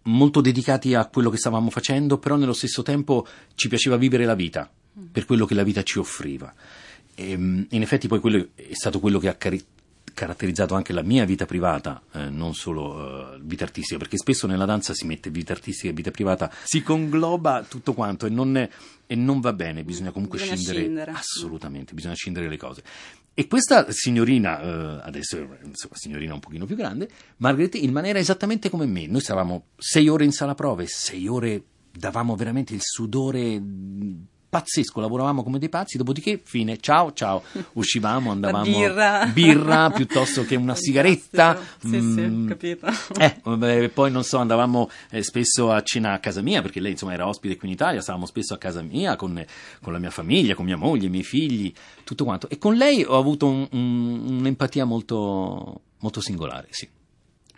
molto 0.04 0.40
dedicati 0.40 0.94
a 0.94 1.06
quello 1.06 1.30
che 1.30 1.36
stavamo 1.36 1.70
facendo, 1.70 2.18
però 2.18 2.34
nello 2.34 2.52
stesso 2.52 2.82
tempo 2.82 3.24
ci 3.54 3.68
piaceva 3.68 3.96
vivere 3.96 4.24
la 4.24 4.34
vita 4.34 4.68
per 5.12 5.24
quello 5.26 5.46
che 5.46 5.54
la 5.54 5.62
vita 5.62 5.84
ci 5.84 6.00
offriva. 6.00 6.52
E, 7.14 7.36
mm, 7.36 7.62
in 7.70 7.82
effetti 7.82 8.08
poi 8.08 8.18
quello 8.18 8.48
è 8.56 8.72
stato 8.74 8.98
quello 8.98 9.20
che 9.20 9.28
ha 9.28 9.34
cari- 9.34 9.64
caratterizzato 10.14 10.74
anche 10.74 10.92
la 10.92 11.02
mia 11.02 11.24
vita 11.24 11.46
privata, 11.46 12.02
eh, 12.12 12.28
non 12.28 12.54
solo 12.54 13.34
eh, 13.34 13.40
vita 13.42 13.64
artistica, 13.64 13.98
perché 13.98 14.16
spesso 14.16 14.46
nella 14.46 14.64
danza 14.64 14.94
si 14.94 15.06
mette 15.06 15.30
vita 15.30 15.52
artistica 15.52 15.88
e 15.88 15.92
vita 15.92 16.10
privata, 16.10 16.50
si 16.64 16.82
congloba 16.82 17.64
tutto 17.68 17.92
quanto 17.94 18.26
e 18.26 18.30
non, 18.30 18.56
è- 18.56 18.68
e 19.06 19.14
non 19.14 19.40
va 19.40 19.52
bene, 19.52 19.84
bisogna 19.84 20.10
comunque 20.10 20.38
Bisogna 20.38 20.56
scindere, 20.56 20.80
scindere. 20.84 21.10
assolutamente, 21.12 21.94
bisogna 21.94 22.14
scindere 22.14 22.48
le 22.48 22.56
cose. 22.56 22.82
E 23.34 23.46
questa 23.46 23.90
signorina, 23.90 24.60
eh, 24.60 25.00
adesso 25.04 25.36
insomma, 25.64 25.94
signorina 25.96 26.34
un 26.34 26.40
pochino 26.40 26.66
più 26.66 26.76
grande, 26.76 27.08
Margaret 27.38 27.74
Hillman 27.76 28.04
era 28.06 28.18
esattamente 28.18 28.68
come 28.70 28.86
me. 28.86 29.06
Noi 29.06 29.20
stavamo 29.20 29.66
sei 29.76 30.08
ore 30.08 30.24
in 30.24 30.32
sala 30.32 30.54
prove, 30.54 30.86
sei 30.86 31.26
ore 31.28 31.62
davamo 31.90 32.36
veramente 32.36 32.74
il 32.74 32.80
sudore 32.82 33.60
pazzesco, 34.52 35.00
lavoravamo 35.00 35.42
come 35.42 35.58
dei 35.58 35.70
pazzi, 35.70 35.96
dopodiché 35.96 36.38
fine, 36.44 36.76
ciao 36.78 37.14
ciao, 37.14 37.42
uscivamo, 37.72 38.30
andavamo 38.30 38.64
birra. 38.64 39.24
birra 39.32 39.88
piuttosto 39.96 40.44
che 40.44 40.56
una 40.56 40.74
sigaretta. 40.74 41.58
Sì, 41.78 41.88
sì, 42.02 42.20
Mm, 42.20 42.48
capito. 42.48 42.86
eh, 43.18 43.88
poi 43.88 44.10
non 44.10 44.24
so, 44.24 44.36
andavamo 44.36 44.90
eh, 45.08 45.22
spesso 45.22 45.70
a 45.72 45.80
cena 45.82 46.12
a 46.12 46.18
casa 46.18 46.42
mia, 46.42 46.60
perché 46.60 46.80
lei 46.80 46.90
insomma 46.92 47.14
era 47.14 47.26
ospite 47.26 47.56
qui 47.56 47.68
in 47.68 47.72
Italia, 47.72 48.02
stavamo 48.02 48.26
spesso 48.26 48.52
a 48.52 48.58
casa 48.58 48.82
mia 48.82 49.16
con, 49.16 49.42
con 49.80 49.94
la 49.94 49.98
mia 49.98 50.10
famiglia, 50.10 50.54
con 50.54 50.66
mia 50.66 50.76
moglie, 50.76 51.06
i 51.06 51.10
miei 51.10 51.24
figli, 51.24 51.72
tutto 52.04 52.24
quanto. 52.24 52.50
E 52.50 52.58
con 52.58 52.74
lei 52.74 53.02
ho 53.04 53.16
avuto 53.16 53.46
un- 53.48 53.66
un- 53.72 54.36
un'empatia 54.40 54.84
molto, 54.84 55.80
molto 56.00 56.20
singolare, 56.20 56.66
sì. 56.68 56.86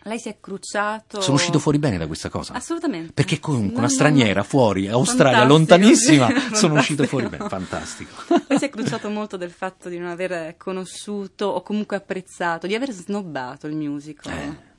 Lei 0.04 0.18
si 0.18 0.28
è 0.28 0.37
cruciato. 0.40 1.20
Sono 1.20 1.37
uscito 1.37 1.58
fuori 1.58 1.78
bene 1.78 1.96
da 1.99 2.06
questa 2.06 2.28
cosa. 2.28 2.52
Assolutamente. 2.52 3.12
Perché 3.12 3.40
comunque 3.40 3.78
una 3.78 3.88
straniera 3.88 4.42
fuori, 4.42 4.87
Australia, 4.88 5.46
Fantastico, 5.49 5.58
lontanissima, 5.58 6.28
sono 6.54 6.75
uscito 6.75 7.04
fuori 7.06 7.28
bene, 7.28 7.49
fantastico. 7.49 8.12
Lei 8.49 8.58
si 8.58 8.64
è 8.66 8.68
cruciato 8.70 9.08
molto 9.08 9.37
del 9.37 9.50
fatto 9.50 9.88
di 9.88 9.99
non 9.99 10.08
aver 10.08 10.56
conosciuto 10.56 11.46
o 11.46 11.62
comunque 11.62 11.96
apprezzato, 11.96 12.66
di 12.66 12.75
aver 12.75 12.92
snobbato 12.92 13.66
il 13.66 13.75
musical. 13.76 14.32
Eh. 14.38 14.73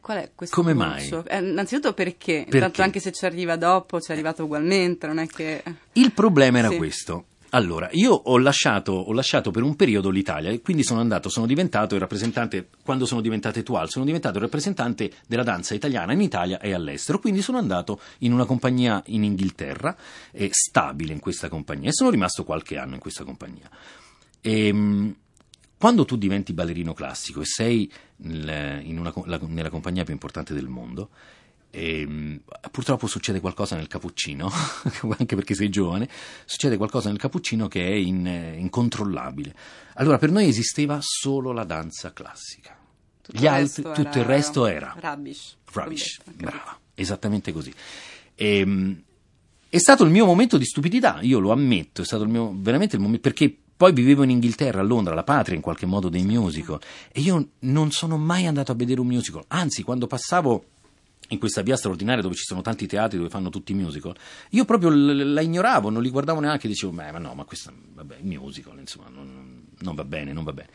Qual 0.00 0.18
è 0.18 0.30
questo 0.34 0.54
Come 0.54 0.72
cruccio? 0.72 1.24
Eh, 1.26 1.38
innanzitutto 1.38 1.94
perché? 1.94 2.44
Perché? 2.44 2.60
Tanto 2.60 2.82
anche 2.82 3.00
se 3.00 3.10
ci 3.10 3.24
arriva 3.24 3.56
dopo, 3.56 4.00
ci 4.00 4.10
è 4.10 4.12
arrivato 4.12 4.44
ugualmente, 4.44 5.08
non 5.08 5.18
è 5.18 5.26
che... 5.26 5.62
Il 5.94 6.12
problema 6.12 6.58
era 6.58 6.68
Sì. 6.68 6.76
questo. 6.76 7.24
Allora, 7.54 7.88
io 7.92 8.12
ho 8.12 8.36
lasciato, 8.38 8.90
ho 8.90 9.12
lasciato 9.12 9.52
per 9.52 9.62
un 9.62 9.76
periodo 9.76 10.10
l'Italia 10.10 10.50
e 10.50 10.60
quindi 10.60 10.82
sono 10.82 10.98
andato, 10.98 11.28
sono 11.28 11.46
diventato 11.46 11.94
il 11.94 12.00
rappresentante, 12.00 12.68
quando 12.82 13.06
sono 13.06 13.20
diventato 13.20 13.60
Etual, 13.60 13.88
sono 13.88 14.04
diventato 14.04 14.38
il 14.38 14.42
rappresentante 14.42 15.12
della 15.28 15.44
danza 15.44 15.72
italiana 15.72 16.12
in 16.12 16.20
Italia 16.20 16.58
e 16.58 16.74
all'estero, 16.74 17.20
quindi 17.20 17.42
sono 17.42 17.58
andato 17.58 18.00
in 18.18 18.32
una 18.32 18.44
compagnia 18.44 19.00
in 19.06 19.22
Inghilterra, 19.22 19.96
eh, 20.32 20.48
stabile 20.50 21.12
in 21.12 21.20
questa 21.20 21.48
compagnia, 21.48 21.90
e 21.90 21.92
sono 21.92 22.10
rimasto 22.10 22.42
qualche 22.42 22.76
anno 22.76 22.94
in 22.94 23.00
questa 23.00 23.22
compagnia. 23.22 23.70
Ehm, 24.40 25.14
quando 25.78 26.04
tu 26.04 26.16
diventi 26.16 26.54
ballerino 26.54 26.92
classico 26.92 27.40
e 27.40 27.44
sei 27.44 27.88
nel- 28.16 28.80
in 28.84 28.98
una 28.98 29.12
la- 29.26 29.38
nella 29.46 29.70
compagnia 29.70 30.02
più 30.02 30.12
importante 30.12 30.54
del 30.54 30.66
mondo, 30.66 31.10
ehm, 31.74 32.40
purtroppo 32.70 33.06
succede 33.06 33.40
qualcosa 33.40 33.76
nel 33.76 33.88
cappuccino, 33.88 34.50
anche 35.18 35.34
perché 35.34 35.54
sei 35.54 35.68
giovane, 35.68 36.08
succede 36.44 36.76
qualcosa 36.76 37.08
nel 37.08 37.18
cappuccino 37.18 37.68
che 37.68 37.84
è 37.86 37.92
in- 37.92 38.26
eh, 38.26 38.56
incontrollabile. 38.56 39.54
Allora 39.94 40.18
per 40.18 40.30
noi 40.30 40.46
esisteva 40.46 40.98
solo 41.00 41.52
la 41.52 41.64
danza 41.64 42.12
classica. 42.12 42.76
tutto 43.20 43.38
Gli 43.38 43.42
il 43.42 43.48
altri- 43.48 43.82
resto 43.82 44.02
tutto 44.02 44.18
il 44.18 44.24
resto 44.24 44.66
era 44.66 44.94
Rubbish. 44.98 45.56
Rubbish, 45.72 46.20
detto, 46.24 46.44
brava, 46.44 46.78
esattamente 46.94 47.52
così. 47.52 47.72
Ehm, 48.36 49.02
è 49.68 49.78
stato 49.78 50.04
il 50.04 50.10
mio 50.10 50.24
momento 50.24 50.56
di 50.56 50.64
stupidità, 50.64 51.18
io 51.22 51.40
lo 51.40 51.50
ammetto, 51.50 52.02
è 52.02 52.04
stato 52.04 52.22
il 52.22 52.28
mio, 52.28 52.54
veramente 52.56 52.94
il 52.94 53.02
momento, 53.02 53.22
perché 53.22 53.52
poi 53.76 53.92
vivevo 53.92 54.22
in 54.22 54.30
Inghilterra, 54.30 54.80
a 54.80 54.84
Londra, 54.84 55.14
la 55.14 55.24
patria 55.24 55.56
in 55.56 55.62
qualche 55.62 55.84
modo 55.84 56.08
dei 56.08 56.22
musical, 56.22 56.78
e 57.10 57.20
io 57.20 57.48
non 57.60 57.90
sono 57.90 58.16
mai 58.16 58.46
andato 58.46 58.70
a 58.70 58.76
vedere 58.76 59.00
un 59.00 59.08
musical, 59.08 59.42
anzi 59.48 59.82
quando 59.82 60.06
passavo 60.06 60.64
in 61.28 61.38
questa 61.38 61.62
via 61.62 61.76
straordinaria 61.76 62.22
dove 62.22 62.34
ci 62.34 62.44
sono 62.44 62.60
tanti 62.60 62.86
teatri 62.86 63.18
dove 63.18 63.30
fanno 63.30 63.50
tutti 63.50 63.72
i 63.72 63.74
musical, 63.74 64.14
io 64.50 64.64
proprio 64.64 64.90
la 64.90 65.40
ignoravo, 65.40 65.90
non 65.90 66.02
li 66.02 66.10
guardavo 66.10 66.40
neanche, 66.40 66.68
dicevo, 66.68 66.92
"Beh, 66.92 67.12
ma 67.12 67.18
no, 67.18 67.34
ma 67.34 67.44
questo, 67.44 67.72
vabbè, 67.94 68.18
musical, 68.22 68.78
insomma, 68.78 69.08
non, 69.08 69.66
non 69.78 69.94
va 69.94 70.04
bene, 70.04 70.32
non 70.32 70.44
va 70.44 70.52
bene. 70.52 70.68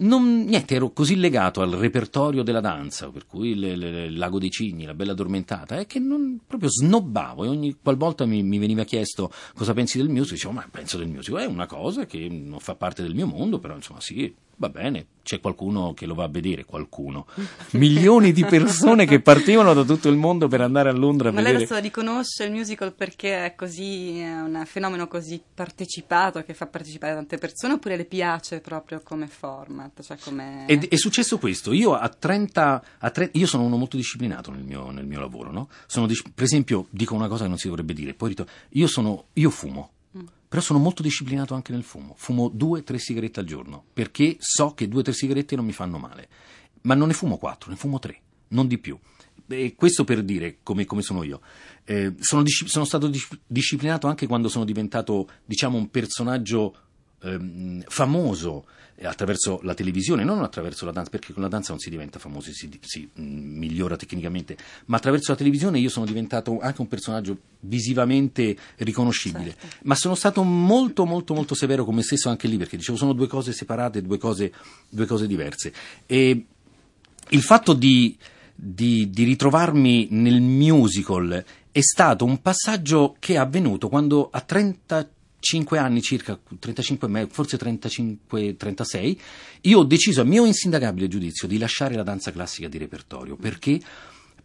Non- 0.00 0.44
niente, 0.44 0.76
ero 0.76 0.90
così 0.92 1.16
legato 1.16 1.60
al 1.60 1.72
repertorio 1.72 2.44
della 2.44 2.60
danza, 2.60 3.10
per 3.10 3.26
cui 3.26 3.50
il 3.50 4.16
Lago 4.16 4.38
dei 4.38 4.50
Cigni, 4.50 4.84
la 4.84 4.94
Bella 4.94 5.10
Addormentata, 5.10 5.76
è 5.76 5.86
che 5.86 5.98
non, 5.98 6.38
proprio 6.46 6.70
snobbavo 6.70 7.44
e 7.44 7.48
ogni 7.48 7.76
qualvolta 7.82 8.24
mi, 8.24 8.44
mi 8.44 8.58
veniva 8.58 8.84
chiesto 8.84 9.32
cosa 9.54 9.72
pensi 9.74 9.98
del 9.98 10.08
musical, 10.08 10.34
dicevo, 10.34 10.52
ma 10.52 10.68
penso 10.70 10.98
del 10.98 11.08
musical, 11.08 11.40
è 11.40 11.46
una 11.46 11.66
cosa 11.66 12.06
che 12.06 12.28
non 12.28 12.60
fa 12.60 12.76
parte 12.76 13.02
del 13.02 13.14
mio 13.14 13.26
mondo, 13.26 13.58
però 13.58 13.74
insomma 13.74 14.00
sì, 14.00 14.32
va 14.58 14.68
bene, 14.68 15.06
c'è 15.22 15.40
qualcuno 15.40 15.94
che 15.94 16.04
lo 16.04 16.14
va 16.14 16.24
a 16.24 16.28
vedere, 16.28 16.64
qualcuno. 16.64 17.26
Milioni 17.72 18.32
di 18.32 18.44
persone 18.44 19.06
che 19.06 19.20
partivano 19.20 19.72
da 19.72 19.84
tutto 19.84 20.08
il 20.08 20.16
mondo 20.16 20.48
per 20.48 20.60
andare 20.60 20.88
a 20.88 20.92
Londra 20.92 21.28
a 21.28 21.32
Ma 21.32 21.40
lei 21.40 21.52
vedere... 21.52 21.72
adesso 21.72 21.80
riconosce 21.80 22.44
il 22.44 22.50
musical 22.50 22.92
perché 22.92 23.44
è 23.44 23.54
così, 23.54 24.18
è 24.18 24.40
un 24.40 24.62
fenomeno 24.66 25.06
così 25.06 25.40
partecipato 25.54 26.42
che 26.42 26.54
fa 26.54 26.66
partecipare 26.66 27.14
tante 27.14 27.38
persone 27.38 27.74
oppure 27.74 27.96
le 27.96 28.04
piace 28.04 28.60
proprio 28.60 29.00
come 29.02 29.28
format? 29.28 30.02
Cioè 30.02 30.18
come... 30.18 30.66
Ed 30.66 30.86
è 30.88 30.96
successo 30.96 31.38
questo, 31.38 31.72
io 31.72 31.94
a 31.94 32.08
30, 32.08 32.84
a 32.98 33.10
tre- 33.10 33.30
io 33.32 33.46
sono 33.46 33.62
uno 33.62 33.76
molto 33.76 33.96
disciplinato 33.96 34.50
nel 34.50 34.64
mio, 34.64 34.90
nel 34.90 35.06
mio 35.06 35.20
lavoro, 35.20 35.52
no? 35.52 35.68
Sono 35.86 36.06
per 36.34 36.44
esempio, 36.44 36.86
dico 36.90 37.14
una 37.14 37.28
cosa 37.28 37.44
che 37.44 37.48
non 37.48 37.58
si 37.58 37.68
dovrebbe 37.68 37.92
dire, 37.92 38.14
poi 38.14 38.30
ritorno, 38.30 38.50
io, 38.70 38.86
sono, 38.88 39.26
io 39.34 39.50
fumo, 39.50 39.90
però 40.48 40.62
sono 40.62 40.78
molto 40.78 41.02
disciplinato 41.02 41.54
anche 41.54 41.72
nel 41.72 41.82
fumo, 41.82 42.14
fumo 42.16 42.48
due, 42.48 42.82
tre 42.82 42.98
sigarette 42.98 43.40
al 43.40 43.46
giorno, 43.46 43.84
perché 43.92 44.36
so 44.40 44.72
che 44.72 44.88
due, 44.88 45.02
tre 45.02 45.12
sigarette 45.12 45.56
non 45.56 45.66
mi 45.66 45.72
fanno 45.72 45.98
male, 45.98 46.28
ma 46.82 46.94
non 46.94 47.08
ne 47.08 47.14
fumo 47.14 47.36
quattro, 47.36 47.70
ne 47.70 47.76
fumo 47.76 47.98
tre, 47.98 48.20
non 48.48 48.66
di 48.66 48.78
più. 48.78 48.98
E 49.50 49.74
questo 49.76 50.04
per 50.04 50.22
dire 50.22 50.58
come, 50.62 50.84
come 50.84 51.02
sono 51.02 51.22
io. 51.22 51.40
Eh, 51.84 52.14
sono, 52.18 52.42
sono 52.46 52.84
stato 52.84 53.08
dis- 53.08 53.38
disciplinato 53.46 54.06
anche 54.06 54.26
quando 54.26 54.48
sono 54.48 54.64
diventato, 54.64 55.28
diciamo, 55.44 55.76
un 55.76 55.90
personaggio 55.90 56.76
ehm, 57.22 57.82
famoso 57.86 58.66
attraverso 59.02 59.60
la 59.62 59.74
televisione, 59.74 60.24
non 60.24 60.42
attraverso 60.42 60.84
la 60.84 60.90
danza, 60.90 61.10
perché 61.10 61.32
con 61.32 61.42
la 61.42 61.48
danza 61.48 61.70
non 61.70 61.78
si 61.78 61.90
diventa 61.90 62.18
famosi, 62.18 62.52
si, 62.52 62.68
si 62.80 63.08
mm, 63.20 63.56
migliora 63.58 63.96
tecnicamente, 63.96 64.56
ma 64.86 64.96
attraverso 64.96 65.30
la 65.30 65.36
televisione 65.36 65.78
io 65.78 65.88
sono 65.88 66.04
diventato 66.04 66.58
anche 66.60 66.80
un 66.80 66.88
personaggio 66.88 67.38
visivamente 67.60 68.56
riconoscibile. 68.76 69.56
Ma 69.82 69.94
sono 69.94 70.14
stato 70.14 70.42
molto, 70.42 71.04
molto, 71.04 71.34
molto 71.34 71.54
severo 71.54 71.84
con 71.84 71.94
me 71.94 72.02
stesso 72.02 72.28
anche 72.28 72.48
lì, 72.48 72.56
perché 72.56 72.76
dicevo 72.76 72.98
sono 72.98 73.12
due 73.12 73.28
cose 73.28 73.52
separate, 73.52 74.02
due 74.02 74.18
cose, 74.18 74.52
due 74.88 75.06
cose 75.06 75.26
diverse. 75.26 75.72
E 76.06 76.44
il 77.28 77.42
fatto 77.42 77.74
di, 77.74 78.16
di- 78.54 79.10
di 79.10 79.24
ritrovarmi 79.24 80.08
nel 80.10 80.40
musical 80.40 81.44
è 81.70 81.80
stato 81.80 82.24
un 82.24 82.40
passaggio 82.40 83.14
che 83.20 83.34
è 83.34 83.36
avvenuto 83.36 83.88
quando 83.88 84.28
a 84.32 84.40
35 84.40 85.16
anni 85.78 86.02
circa, 86.02 86.38
35, 86.58 87.08
me- 87.08 87.26
forse 87.30 87.56
35, 87.56 88.56
36, 88.56 89.20
io 89.62 89.78
ho 89.78 89.84
deciso 89.84 90.20
a 90.20 90.24
mio 90.24 90.44
insindacabile 90.44 91.08
giudizio 91.08 91.48
di 91.48 91.58
lasciare 91.58 91.94
la 91.94 92.02
danza 92.02 92.32
classica 92.32 92.68
di 92.68 92.78
repertorio 92.78 93.36
perché 93.36 93.80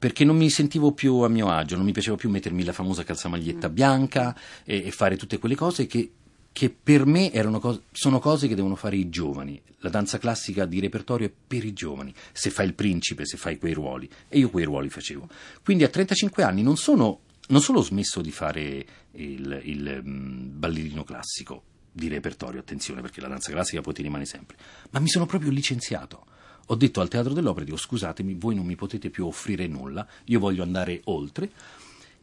perché 0.03 0.25
non 0.25 0.35
mi 0.35 0.49
sentivo 0.49 0.91
più 0.91 1.19
a 1.19 1.29
mio 1.29 1.49
agio, 1.49 1.77
non 1.77 1.85
mi 1.85 1.93
piaceva 1.93 2.17
più 2.17 2.29
mettermi 2.29 2.65
la 2.65 2.73
famosa 2.73 3.05
calzamaglietta 3.05 3.69
bianca 3.69 4.37
e, 4.65 4.87
e 4.87 4.91
fare 4.91 5.15
tutte 5.15 5.39
quelle 5.39 5.55
cose 5.55 5.85
che, 5.85 6.11
che 6.51 6.69
per 6.69 7.05
me 7.05 7.31
erano 7.31 7.61
cos- 7.61 7.79
sono 7.89 8.19
cose 8.19 8.49
che 8.49 8.55
devono 8.55 8.75
fare 8.75 8.97
i 8.97 9.07
giovani. 9.07 9.61
La 9.77 9.87
danza 9.87 10.17
classica 10.17 10.65
di 10.65 10.81
repertorio 10.81 11.27
è 11.27 11.31
per 11.47 11.63
i 11.63 11.71
giovani, 11.71 12.13
se 12.33 12.49
fai 12.49 12.65
il 12.65 12.73
principe, 12.73 13.25
se 13.25 13.37
fai 13.37 13.57
quei 13.57 13.71
ruoli, 13.71 14.09
e 14.27 14.39
io 14.39 14.49
quei 14.49 14.65
ruoli 14.65 14.89
facevo. 14.89 15.25
Quindi 15.63 15.85
a 15.85 15.87
35 15.87 16.43
anni 16.43 16.63
non, 16.63 16.75
sono, 16.75 17.19
non 17.49 17.61
solo 17.61 17.79
ho 17.79 17.83
smesso 17.83 18.21
di 18.21 18.31
fare 18.31 18.85
il, 19.11 19.61
il, 19.63 20.01
mm, 20.05 20.59
ballerino 20.59 21.03
classico 21.03 21.63
di 21.91 22.07
repertorio, 22.07 22.59
attenzione 22.59 23.01
perché 23.01 23.21
la 23.21 23.27
danza 23.27 23.51
classica 23.51 23.81
poi 23.81 23.93
ti 23.93 24.01
rimane 24.01 24.25
sempre, 24.25 24.57
ma 24.91 24.99
mi 24.99 25.09
sono 25.09 25.25
proprio 25.25 25.51
licenziato. 25.51 26.25
Ho 26.67 26.75
detto 26.75 27.01
al 27.01 27.09
Teatro 27.09 27.33
dell'Opera, 27.33 27.65
dico 27.65 27.77
scusatemi, 27.77 28.35
voi 28.35 28.55
non 28.55 28.65
mi 28.65 28.75
potete 28.75 29.09
più 29.09 29.25
offrire 29.25 29.67
nulla, 29.67 30.07
io 30.25 30.39
voglio 30.39 30.63
andare 30.63 31.01
oltre. 31.05 31.51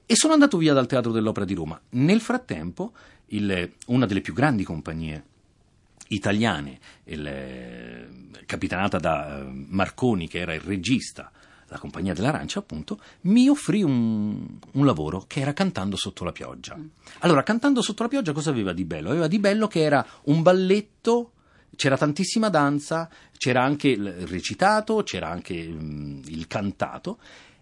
E 0.07 0.17
sono 0.17 0.33
andato 0.33 0.57
via 0.57 0.73
dal 0.73 0.87
Teatro 0.87 1.13
dell'Opera 1.13 1.45
di 1.45 1.55
Roma. 1.55 1.81
Nel 1.91 2.21
frattempo, 2.21 2.93
il- 3.27 3.73
una 3.89 4.07
delle 4.07 4.23
più 4.23 4.33
grandi 4.33 4.65
compagnie 4.65 5.25
italiane, 6.09 6.81
il, 7.05 7.25
eh, 7.27 8.09
capitanata 8.47 8.99
da 8.99 9.39
eh, 9.41 9.45
Marconi, 9.69 10.27
che 10.27 10.39
era 10.41 10.55
il 10.55 10.61
regista, 10.63 11.31
la 11.71 11.79
compagnia 11.79 12.13
dell'Arancia, 12.13 12.59
appunto, 12.59 13.01
mi 13.23 13.49
offrì 13.49 13.83
un, 13.83 14.59
un 14.73 14.85
lavoro 14.85 15.25
che 15.27 15.41
era 15.41 15.53
Cantando 15.53 15.97
sotto 15.97 16.25
la 16.25 16.33
pioggia. 16.33 16.79
Allora, 17.21 17.43
Cantando 17.43 17.81
sotto 17.81 18.03
la 18.03 18.09
pioggia 18.09 18.33
cosa 18.33 18.51
aveva 18.51 18.73
di 18.73 18.85
bello? 18.85 19.11
Aveva 19.11 19.29
di 19.29 19.39
bello 19.39 19.67
che 19.69 19.81
era 19.81 20.05
un 20.25 20.43
balletto 20.43 21.33
c'era 21.77 21.97
tantissima 21.97 22.51
danza, 22.51 23.09
c'era 23.39 23.63
anche 23.63 23.89
il 23.89 24.13
recitato, 24.27 25.03
c'era 25.03 25.31
anche 25.31 25.67
mm, 25.67 26.23
il 26.27 26.47
cantato. 26.47 27.19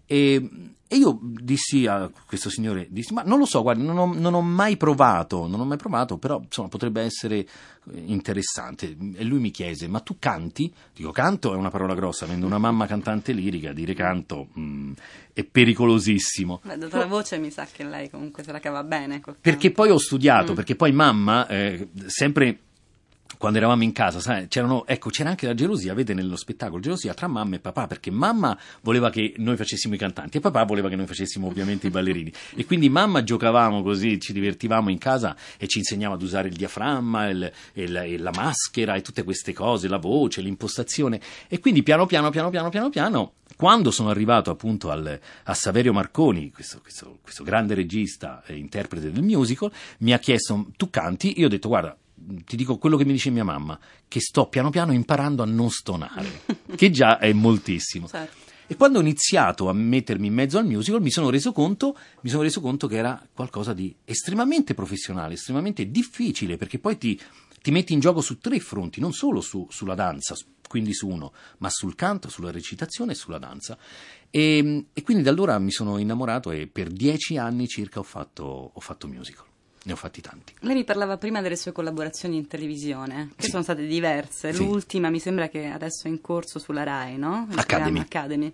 E, 0.07 0.75
e 0.91 0.97
io 0.97 1.19
dissi 1.23 1.87
a 1.87 2.11
questo 2.27 2.49
signore, 2.49 2.87
dissi, 2.91 3.13
ma 3.13 3.23
non 3.23 3.39
lo 3.39 3.45
so, 3.45 3.61
guardi, 3.61 3.85
non 3.85 3.99
ho, 3.99 4.13
non 4.15 4.33
ho 4.33 4.41
mai 4.41 4.79
provato, 4.79 5.47
non 5.47 5.61
ho 5.61 5.65
mai 5.67 5.77
provato, 5.77 6.17
però 6.17 6.41
insomma 6.43 6.69
potrebbe 6.69 7.03
essere 7.03 7.37
eh, 7.39 7.47
interessante. 8.07 8.97
E 9.15 9.23
lui 9.25 9.39
mi 9.39 9.51
chiese, 9.51 9.87
ma 9.87 10.01
tu 10.01 10.17
canti? 10.19 10.73
Dico, 10.95 11.11
canto 11.11 11.53
è 11.53 11.57
una 11.57 11.69
parola 11.71 11.95
grossa, 11.95 12.25
avendo 12.25 12.47
una 12.47 12.57
mamma 12.57 12.87
cantante 12.87 13.33
lirica, 13.33 13.73
dire 13.75 13.93
canto 13.93 14.49
mm, 14.59 14.93
è 15.35 15.45
pericolosissimo. 15.45 16.63
Beh, 16.65 16.77
la 16.89 17.07
voce 17.07 17.39
mi 17.39 17.51
sa 17.51 17.67
che 17.71 17.85
lei 17.85 18.09
comunque 18.09 18.43
se 18.43 18.51
la 18.53 18.59
cava 18.61 18.83
bene. 18.83 19.21
Perché 19.41 19.71
poi 19.71 19.91
ho 19.91 19.99
studiato, 19.99 20.53
Mm. 20.53 20.55
perché 20.55 20.75
poi 20.75 20.93
mamma, 20.93 21.47
eh, 21.49 21.89
sempre 22.07 22.59
quando 23.37 23.59
eravamo 23.59 23.83
in 23.83 23.93
casa, 23.93 24.21
sai, 24.21 24.49
ecco, 24.49 25.11
c'era 25.11 25.29
anche 25.29 25.47
la 25.47 25.55
gelosia, 25.55 25.95
vede 25.95 26.15
nello 26.15 26.35
spettacolo, 26.35 26.81
gelosia 26.81 27.15
tra 27.15 27.29
mamma 27.29 27.57
e 27.57 27.61
papà, 27.61 27.87
perché 27.87 28.11
mamma 28.11 28.59
voleva 28.81 29.11
che 29.11 29.35
noi 29.37 29.57
facessimo 29.57 29.95
i 29.95 29.99
cantanti 29.99 30.39
e 30.39 30.41
papà 30.41 30.65
voleva 30.65 30.89
che 30.89 30.97
noi 30.97 31.07
facessimo 31.07 31.47
ovviamente 31.47 31.87
i 31.87 31.91
ballerini. 31.91 32.33
E 32.57 32.65
quindi 32.65 32.89
mamma 32.89 33.23
giocavamo 33.23 33.83
così, 33.83 34.19
ci 34.19 34.33
divertivamo 34.33 34.89
in 34.91 34.99
casa 34.99 35.37
e 35.57 35.69
ci 35.69 35.79
insegnava 35.79 36.15
ad 36.15 36.23
usare 36.23 36.49
il 36.49 36.55
diaframma, 36.55 37.29
il, 37.29 37.53
il, 37.75 38.05
il, 38.09 38.23
la 38.23 38.33
maschera 38.35 38.95
e 38.95 39.03
tutte 39.03 39.23
queste 39.23 39.53
cose, 39.53 39.87
la 39.89 39.99
voce, 39.99 40.41
l'impostazione. 40.41 41.21
E 41.47 41.61
quindi 41.61 41.83
piano 41.83 42.07
piano, 42.07 42.31
piano 42.31 42.51
piano, 42.51 42.71
piano 42.71 42.89
piano, 42.89 43.33
quando 43.57 43.91
sono 43.91 44.09
arrivato 44.09 44.51
appunto 44.51 44.91
al, 44.91 45.19
a 45.45 45.55
Saverio 45.55 45.93
Marconi, 45.93 46.51
questo, 46.51 46.81
questo, 46.81 47.19
questo 47.23 47.45
grande 47.45 47.75
regista 47.75 48.43
e 48.47 48.57
interprete 48.57 49.13
del 49.13 49.23
musical, 49.23 49.71
mi 49.99 50.13
ha 50.13 50.19
chiesto, 50.19 50.67
tu 50.77 50.91
canti? 50.91 51.39
Io 51.39 51.47
ho 51.47 51.49
detto, 51.49 51.69
guarda, 51.69 51.97
ti 52.45 52.57
dico 52.57 52.79
quello 52.79 52.97
che 52.97 53.05
mi 53.05 53.13
dice 53.13 53.31
mia 53.31 53.45
mamma, 53.45 53.79
che 54.07 54.21
sto 54.21 54.47
piano 54.49 54.71
piano 54.71 54.93
imparando 54.93 55.43
a 55.43 55.47
non 55.47 55.71
stonare, 55.71 56.43
che 56.77 56.91
già 56.91 57.19
è 57.19 57.33
moltissimo. 57.33 58.09
Certo. 58.09 58.47
E 58.71 58.77
quando 58.77 58.99
ho 58.99 59.01
iniziato 59.01 59.71
a 59.71 59.73
mettermi 59.73 60.27
in 60.27 60.35
mezzo 60.35 60.59
al 60.59 60.67
musical 60.67 61.01
mi 61.01 61.11
sono 61.11 61.31
reso 61.31 61.53
conto, 61.53 61.97
mi 62.21 62.29
sono 62.29 62.43
reso 62.43 62.61
conto 62.61 62.87
che 62.87 62.97
era 62.97 63.27
qualcosa 63.33 63.73
di 63.73 63.95
estremamente 64.05 64.75
professionale, 64.75 65.35
estremamente 65.35 65.91
difficile, 65.91 66.59
perché 66.59 66.79
poi 66.79 66.99
ti, 66.99 67.19
ti 67.63 67.71
metti 67.71 67.95
in 67.95 68.01
gioco 68.01 68.21
su 68.21 68.39
tre 68.39 68.61
fronti, 68.61 69.01
non 69.01 69.15
solo 69.15 69.41
su, 69.41 69.67
sulla 69.71 69.95
danza, 69.95 70.37
quindi 70.69 70.93
su 70.93 71.09
uno, 71.09 71.33
ma 71.59 71.71
sul 71.71 71.95
canto, 71.95 72.29
sulla 72.29 72.51
recitazione 72.51 73.13
e 73.13 73.15
sulla 73.15 73.39
danza. 73.39 73.79
E, 74.29 74.85
e 74.93 75.03
quindi 75.03 75.23
da 75.23 75.31
allora 75.31 75.59
mi 75.59 75.71
sono 75.71 75.97
innamorato 75.97 76.51
e 76.51 76.67
per 76.67 76.91
dieci 76.91 77.39
anni 77.39 77.67
circa 77.69 78.01
ho 78.01 78.05
fatto, 78.05 78.73
ho 78.75 78.81
fatto 78.81 79.09
musical 79.09 79.48
ne 79.89 79.95
ho 79.95 79.97
fatti 79.97 80.21
tanti. 80.21 80.53
Lei 80.61 80.75
mi 80.75 80.85
parlava 80.85 81.17
prima 81.17 81.41
delle 81.41 81.57
sue 81.57 81.73
collaborazioni 81.73 82.37
in 82.37 82.47
televisione, 82.47 83.31
che 83.37 83.45
Sì. 83.45 83.51
sono 83.51 83.63
state 83.63 83.87
diverse. 83.87 84.53
Sì. 84.53 84.63
L'ultima 84.63 85.09
mi 85.09 85.19
sembra 85.19 85.49
che 85.49 85.65
adesso 85.67 86.07
è 86.07 86.11
in 86.11 86.21
corso 86.21 86.59
sulla 86.59 86.83
RAI, 86.83 87.17
no? 87.17 87.47
Il 87.51 87.59
Academy. 87.59 87.99
Academy. 88.01 88.53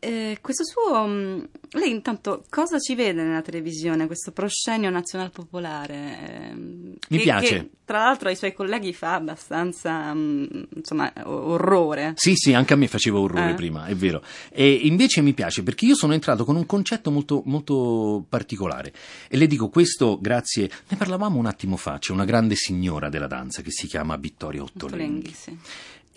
Eh, 0.00 0.38
questo 0.40 0.62
suo. 0.64 1.06
mh, 1.06 1.48
Lei 1.72 1.90
intanto 1.90 2.44
cosa 2.48 2.78
ci 2.78 2.94
vede 2.94 3.22
nella 3.22 3.42
televisione, 3.42 4.06
questo 4.06 4.30
proscenio 4.32 4.90
nazional 4.90 5.30
popolare? 5.30 6.18
ehm, 6.50 6.94
Mi 7.08 7.16
che- 7.16 7.22
piace. 7.22 7.48
Che, 7.58 7.70
tra 7.84 7.98
l'altro 8.04 8.28
ai 8.28 8.36
suoi 8.36 8.52
colleghi 8.54 8.92
fa 8.92 9.14
abbastanza 9.14 10.12
mh, 10.14 10.68
insomma, 10.76 11.12
o- 11.24 11.50
orrore. 11.52 12.12
Sì, 12.16 12.34
sì, 12.36 12.54
anche 12.54 12.74
a 12.74 12.76
me 12.76 12.86
faceva 12.86 13.18
orrore 13.18 13.50
Eh. 13.50 13.54
prima, 13.54 13.86
è 13.86 13.94
vero. 13.96 14.22
E 14.50 14.70
invece 14.72 15.20
mi 15.20 15.34
piace 15.34 15.62
perché 15.62 15.84
io 15.84 15.94
sono 15.96 16.12
entrato 16.14 16.44
con 16.44 16.54
un 16.56 16.64
concetto 16.66 17.10
molto, 17.10 17.42
molto 17.46 18.24
particolare. 18.28 18.92
E 19.28 19.36
le 19.36 19.46
dico 19.46 19.68
questo 19.68 20.18
grazie. 20.20 20.70
Ne 20.88 20.96
parlavamo 20.96 21.38
un 21.38 21.46
attimo 21.46 21.76
fa. 21.76 21.98
C'è 21.98 22.12
una 22.12 22.24
grande 22.24 22.54
signora 22.54 23.08
della 23.08 23.26
danza 23.26 23.62
che 23.62 23.70
si 23.72 23.86
chiama 23.88 24.16
Vittoria 24.16 24.62
Ottolenghi. 24.62 25.28
Ottolenghi, 25.28 25.32
sì. 25.34 25.58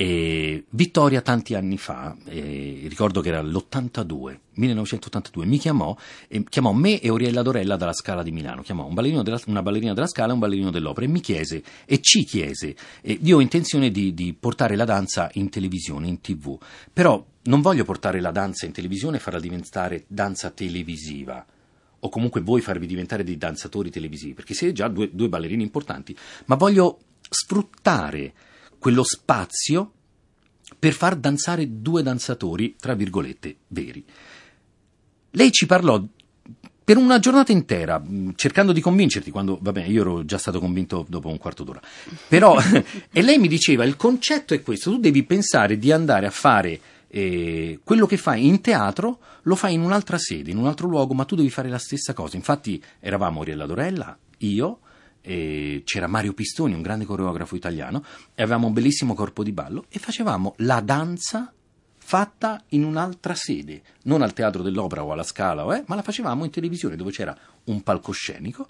E 0.02 0.66
Vittoria 0.72 1.22
tanti 1.22 1.54
anni 1.54 1.78
fa, 1.78 2.18
eh, 2.26 2.88
ricordo 2.90 3.22
che 3.22 3.30
era 3.30 3.44
l'82, 3.44 4.40
1982, 4.54 5.46
mi 5.46 5.60
chiamò, 5.60 5.96
e 6.28 6.44
chiamò 6.50 6.72
me 6.72 7.00
e 7.00 7.12
Oriella 7.12 7.44
Dorella 7.44 7.76
dalla 7.76 7.94
Scala 7.94 8.24
di 8.24 8.32
Milano, 8.32 8.64
chiamò 8.64 8.88
un 8.88 8.96
della- 8.96 9.40
una 9.46 9.62
ballerina 9.62 9.94
della 9.94 10.08
Scala 10.08 10.30
e 10.30 10.34
un 10.34 10.40
ballerino 10.40 10.72
dell'Opera 10.72 11.06
e 11.06 11.10
mi 11.10 11.20
chiese, 11.20 11.62
e 11.86 12.02
ci 12.02 12.24
chiese, 12.24 12.76
eh, 13.02 13.20
io 13.22 13.38
ho 13.38 13.42
intenzione 13.42 13.92
di, 13.92 14.16
di 14.16 14.34
portare 14.34 14.76
la 14.76 14.86
danza 14.86 15.30
in 15.34 15.52
televisione, 15.52 16.08
in 16.08 16.20
tv, 16.20 16.58
però 16.92 17.24
non 17.44 17.62
voglio 17.62 17.84
portare 17.84 18.20
la 18.22 18.32
danza 18.32 18.66
in 18.66 18.72
televisione 18.72 19.18
e 19.18 19.20
farla 19.20 19.40
diventare 19.40 20.06
danza 20.08 20.50
televisiva 20.50 21.46
o 22.00 22.10
comunque 22.10 22.42
voi 22.42 22.62
farvi 22.62 22.88
diventare 22.88 23.24
dei 23.24 23.38
danzatori 23.38 23.92
televisivi, 23.92 24.34
perché 24.34 24.56
siete 24.56 24.74
già 24.74 24.88
due, 24.88 25.12
due 25.14 25.30
ballerini 25.30 25.62
importanti, 25.62 26.18
ma 26.46 26.56
voglio 26.56 26.98
sfruttare 27.30 28.34
quello 28.82 29.04
spazio 29.04 29.92
per 30.80 30.94
far 30.94 31.16
danzare 31.16 31.82
due 31.82 32.02
danzatori, 32.02 32.76
tra 32.80 32.96
virgolette, 32.96 33.58
veri. 33.68 34.04
Lei 35.30 35.52
ci 35.52 35.68
parlò 35.68 36.04
per 36.84 36.98
una 36.98 37.20
giornata 37.20 37.52
intera, 37.52 38.00
mh, 38.00 38.34
cercando 38.36 38.72
di 38.72 38.82
convincerti, 38.82 39.30
quando, 39.30 39.60
vabbè, 39.62 39.84
io 39.84 40.02
ero 40.02 40.26
già 40.26 40.40
stato 40.40 40.60
convinto 40.60 41.06
dopo 41.08 41.30
un 41.30 41.38
quarto 41.38 41.64
d'ora, 41.64 41.80
però, 42.28 42.58
e 43.14 43.22
lei 43.22 43.38
mi 43.38 43.48
diceva, 43.48 43.84
il 43.84 43.96
concetto 43.96 44.56
è 44.56 44.64
questo, 44.64 44.90
tu 44.90 44.98
devi 44.98 45.22
pensare 45.26 45.78
di 45.78 45.92
andare 45.92 46.26
a 46.26 46.32
fare 46.32 46.80
eh, 47.08 47.82
quello 47.84 48.08
che 48.08 48.18
fai 48.18 48.48
in 48.48 48.62
teatro, 48.62 49.20
lo 49.44 49.56
fai 49.56 49.76
in 49.76 49.82
un'altra 49.82 50.18
sede, 50.18 50.50
in 50.50 50.58
un 50.58 50.66
altro 50.66 50.88
luogo, 50.88 51.14
ma 51.14 51.26
tu 51.26 51.36
devi 51.36 51.52
fare 51.52 51.70
la 51.70 51.78
stessa 51.78 52.14
cosa. 52.14 52.36
Infatti 52.36 52.82
eravamo 53.00 53.42
Oriella 53.42 53.68
Dorella, 53.68 54.18
io, 54.40 54.80
e 55.22 55.84
c'era 55.86 56.08
Mario 56.08 56.34
Pistoni, 56.34 56.74
un 56.74 56.82
grande 56.82 57.06
coreografo 57.06 57.56
italiano, 57.56 58.04
e 58.34 58.42
avevamo 58.42 58.68
un 58.68 58.74
bellissimo 58.74 59.14
corpo 59.14 59.44
di 59.44 59.52
ballo 59.52 59.86
e 59.90 60.00
facevamo 60.00 60.56
la 60.58 60.82
danza 60.82 61.54
fatta 61.98 62.62
in 62.70 62.84
un'altra 62.84 63.36
sede, 63.36 63.84
non 64.04 64.22
al 64.22 64.34
Teatro 64.34 64.64
dell'Opera 64.64 65.04
o 65.04 65.12
alla 65.14 65.24
Scala, 65.24 65.78
eh, 65.78 65.84
ma 65.88 65.96
la 65.96 66.02
facevamo 66.02 66.44
in 66.44 66.52
televisione 66.52 66.96
dove 66.96 67.12
c'era 67.12 67.38
un 67.66 67.82
palcoscenico. 67.84 68.68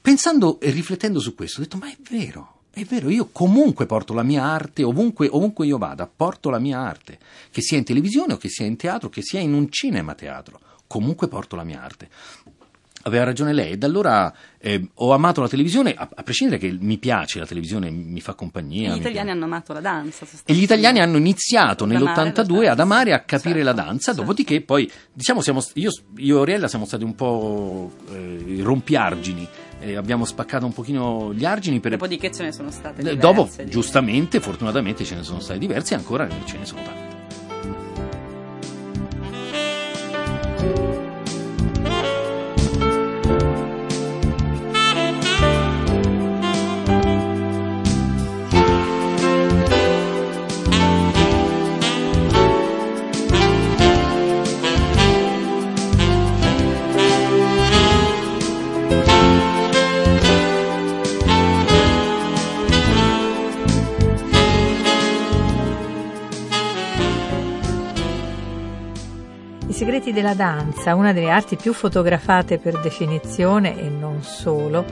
Pensando 0.00 0.58
e 0.58 0.70
riflettendo 0.70 1.20
su 1.20 1.36
questo, 1.36 1.60
ho 1.60 1.62
detto: 1.62 1.76
Ma 1.76 1.88
è 1.88 1.96
vero, 2.10 2.62
è 2.72 2.84
vero, 2.84 3.10
io 3.10 3.28
comunque 3.30 3.86
porto 3.86 4.14
la 4.14 4.22
mia 4.22 4.42
arte 4.42 4.82
ovunque, 4.82 5.28
ovunque 5.30 5.66
io 5.66 5.78
vada, 5.78 6.06
porto 6.08 6.50
la 6.50 6.58
mia 6.58 6.80
arte, 6.80 7.18
che 7.50 7.60
sia 7.60 7.78
in 7.78 7.84
televisione 7.84 8.32
o 8.32 8.36
che 8.38 8.48
sia 8.48 8.66
in 8.66 8.76
teatro, 8.76 9.08
che 9.10 9.22
sia 9.22 9.40
in 9.40 9.52
un 9.52 9.70
cinema 9.70 10.14
teatro, 10.14 10.58
comunque 10.86 11.28
porto 11.28 11.54
la 11.54 11.64
mia 11.64 11.82
arte. 11.82 12.08
Aveva 13.04 13.24
ragione 13.24 13.52
lei, 13.52 13.72
e 13.72 13.76
da 13.78 13.86
allora 13.86 14.32
eh, 14.60 14.88
ho 14.94 15.12
amato 15.12 15.40
la 15.40 15.48
televisione, 15.48 15.92
a, 15.92 16.08
a 16.14 16.22
prescindere 16.22 16.58
che 16.58 16.76
mi 16.80 16.98
piace 16.98 17.40
la 17.40 17.46
televisione, 17.46 17.90
mi 17.90 18.20
fa 18.20 18.34
compagnia. 18.34 18.94
Gli 18.94 18.98
italiani 18.98 19.30
hanno 19.30 19.44
amato 19.46 19.72
la 19.72 19.80
danza. 19.80 20.24
E 20.44 20.54
gli 20.54 20.62
italiani 20.62 21.00
hanno 21.00 21.16
iniziato 21.16 21.82
Ad 21.84 21.90
amare 21.90 22.04
nell'82 22.32 22.62
la 22.62 22.70
ad 22.70 22.80
amare 22.80 23.12
a 23.12 23.16
danza. 23.16 23.24
capire 23.38 23.62
Certo, 23.64 23.76
la 23.76 23.84
danza, 23.84 24.04
certo. 24.04 24.20
dopodiché 24.20 24.60
poi, 24.60 24.90
diciamo, 25.12 25.40
siamo, 25.40 25.64
io, 25.74 25.90
io 26.16 26.36
e 26.36 26.40
Oriella 26.40 26.68
siamo 26.68 26.84
stati 26.84 27.02
un 27.02 27.14
po' 27.16 27.90
eh, 28.12 28.58
rompiargini, 28.62 29.48
eh, 29.80 29.96
abbiamo 29.96 30.24
spaccato 30.24 30.64
un 30.64 30.72
pochino 30.72 31.32
gli 31.34 31.44
argini 31.44 31.80
per... 31.80 31.90
Dopodiché 31.92 32.30
ce 32.30 32.44
ne 32.44 32.52
sono 32.52 32.70
state 32.70 33.02
diverse. 33.02 33.18
Dopo, 33.18 33.50
di- 33.56 33.68
giustamente, 33.68 34.38
fortunatamente 34.38 35.04
ce 35.04 35.16
ne 35.16 35.24
sono 35.24 35.40
stati 35.40 35.58
diversi 35.58 35.94
e 35.94 35.96
ancora 35.96 36.28
ce 36.44 36.56
ne 36.58 36.64
sono 36.64 36.82
tanti. 36.82 37.11
I 69.72 69.74
segreti 69.74 70.12
della 70.12 70.34
danza, 70.34 70.94
una 70.94 71.14
delle 71.14 71.30
arti 71.30 71.56
più 71.56 71.72
fotografate 71.72 72.58
per 72.58 72.78
definizione 72.82 73.80
e 73.80 73.88
non 73.88 74.22
solo, 74.22 74.84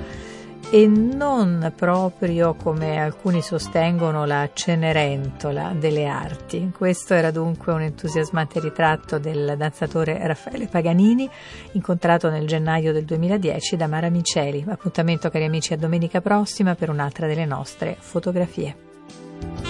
e 0.70 0.86
non 0.86 1.70
proprio 1.76 2.54
come 2.54 2.98
alcuni 2.98 3.42
sostengono 3.42 4.24
la 4.24 4.48
cenerentola 4.50 5.74
delle 5.78 6.06
arti. 6.06 6.72
Questo 6.74 7.12
era 7.12 7.30
dunque 7.30 7.74
un 7.74 7.82
entusiasmante 7.82 8.58
ritratto 8.58 9.18
del 9.18 9.54
danzatore 9.58 10.18
Raffaele 10.26 10.66
Paganini, 10.66 11.28
incontrato 11.72 12.30
nel 12.30 12.46
gennaio 12.46 12.94
del 12.94 13.04
2010 13.04 13.76
da 13.76 13.86
Mara 13.86 14.08
Miceli. 14.08 14.64
Appuntamento 14.66 15.28
cari 15.28 15.44
amici 15.44 15.74
a 15.74 15.76
domenica 15.76 16.22
prossima 16.22 16.74
per 16.74 16.88
un'altra 16.88 17.26
delle 17.26 17.44
nostre 17.44 17.96
fotografie. 17.98 19.69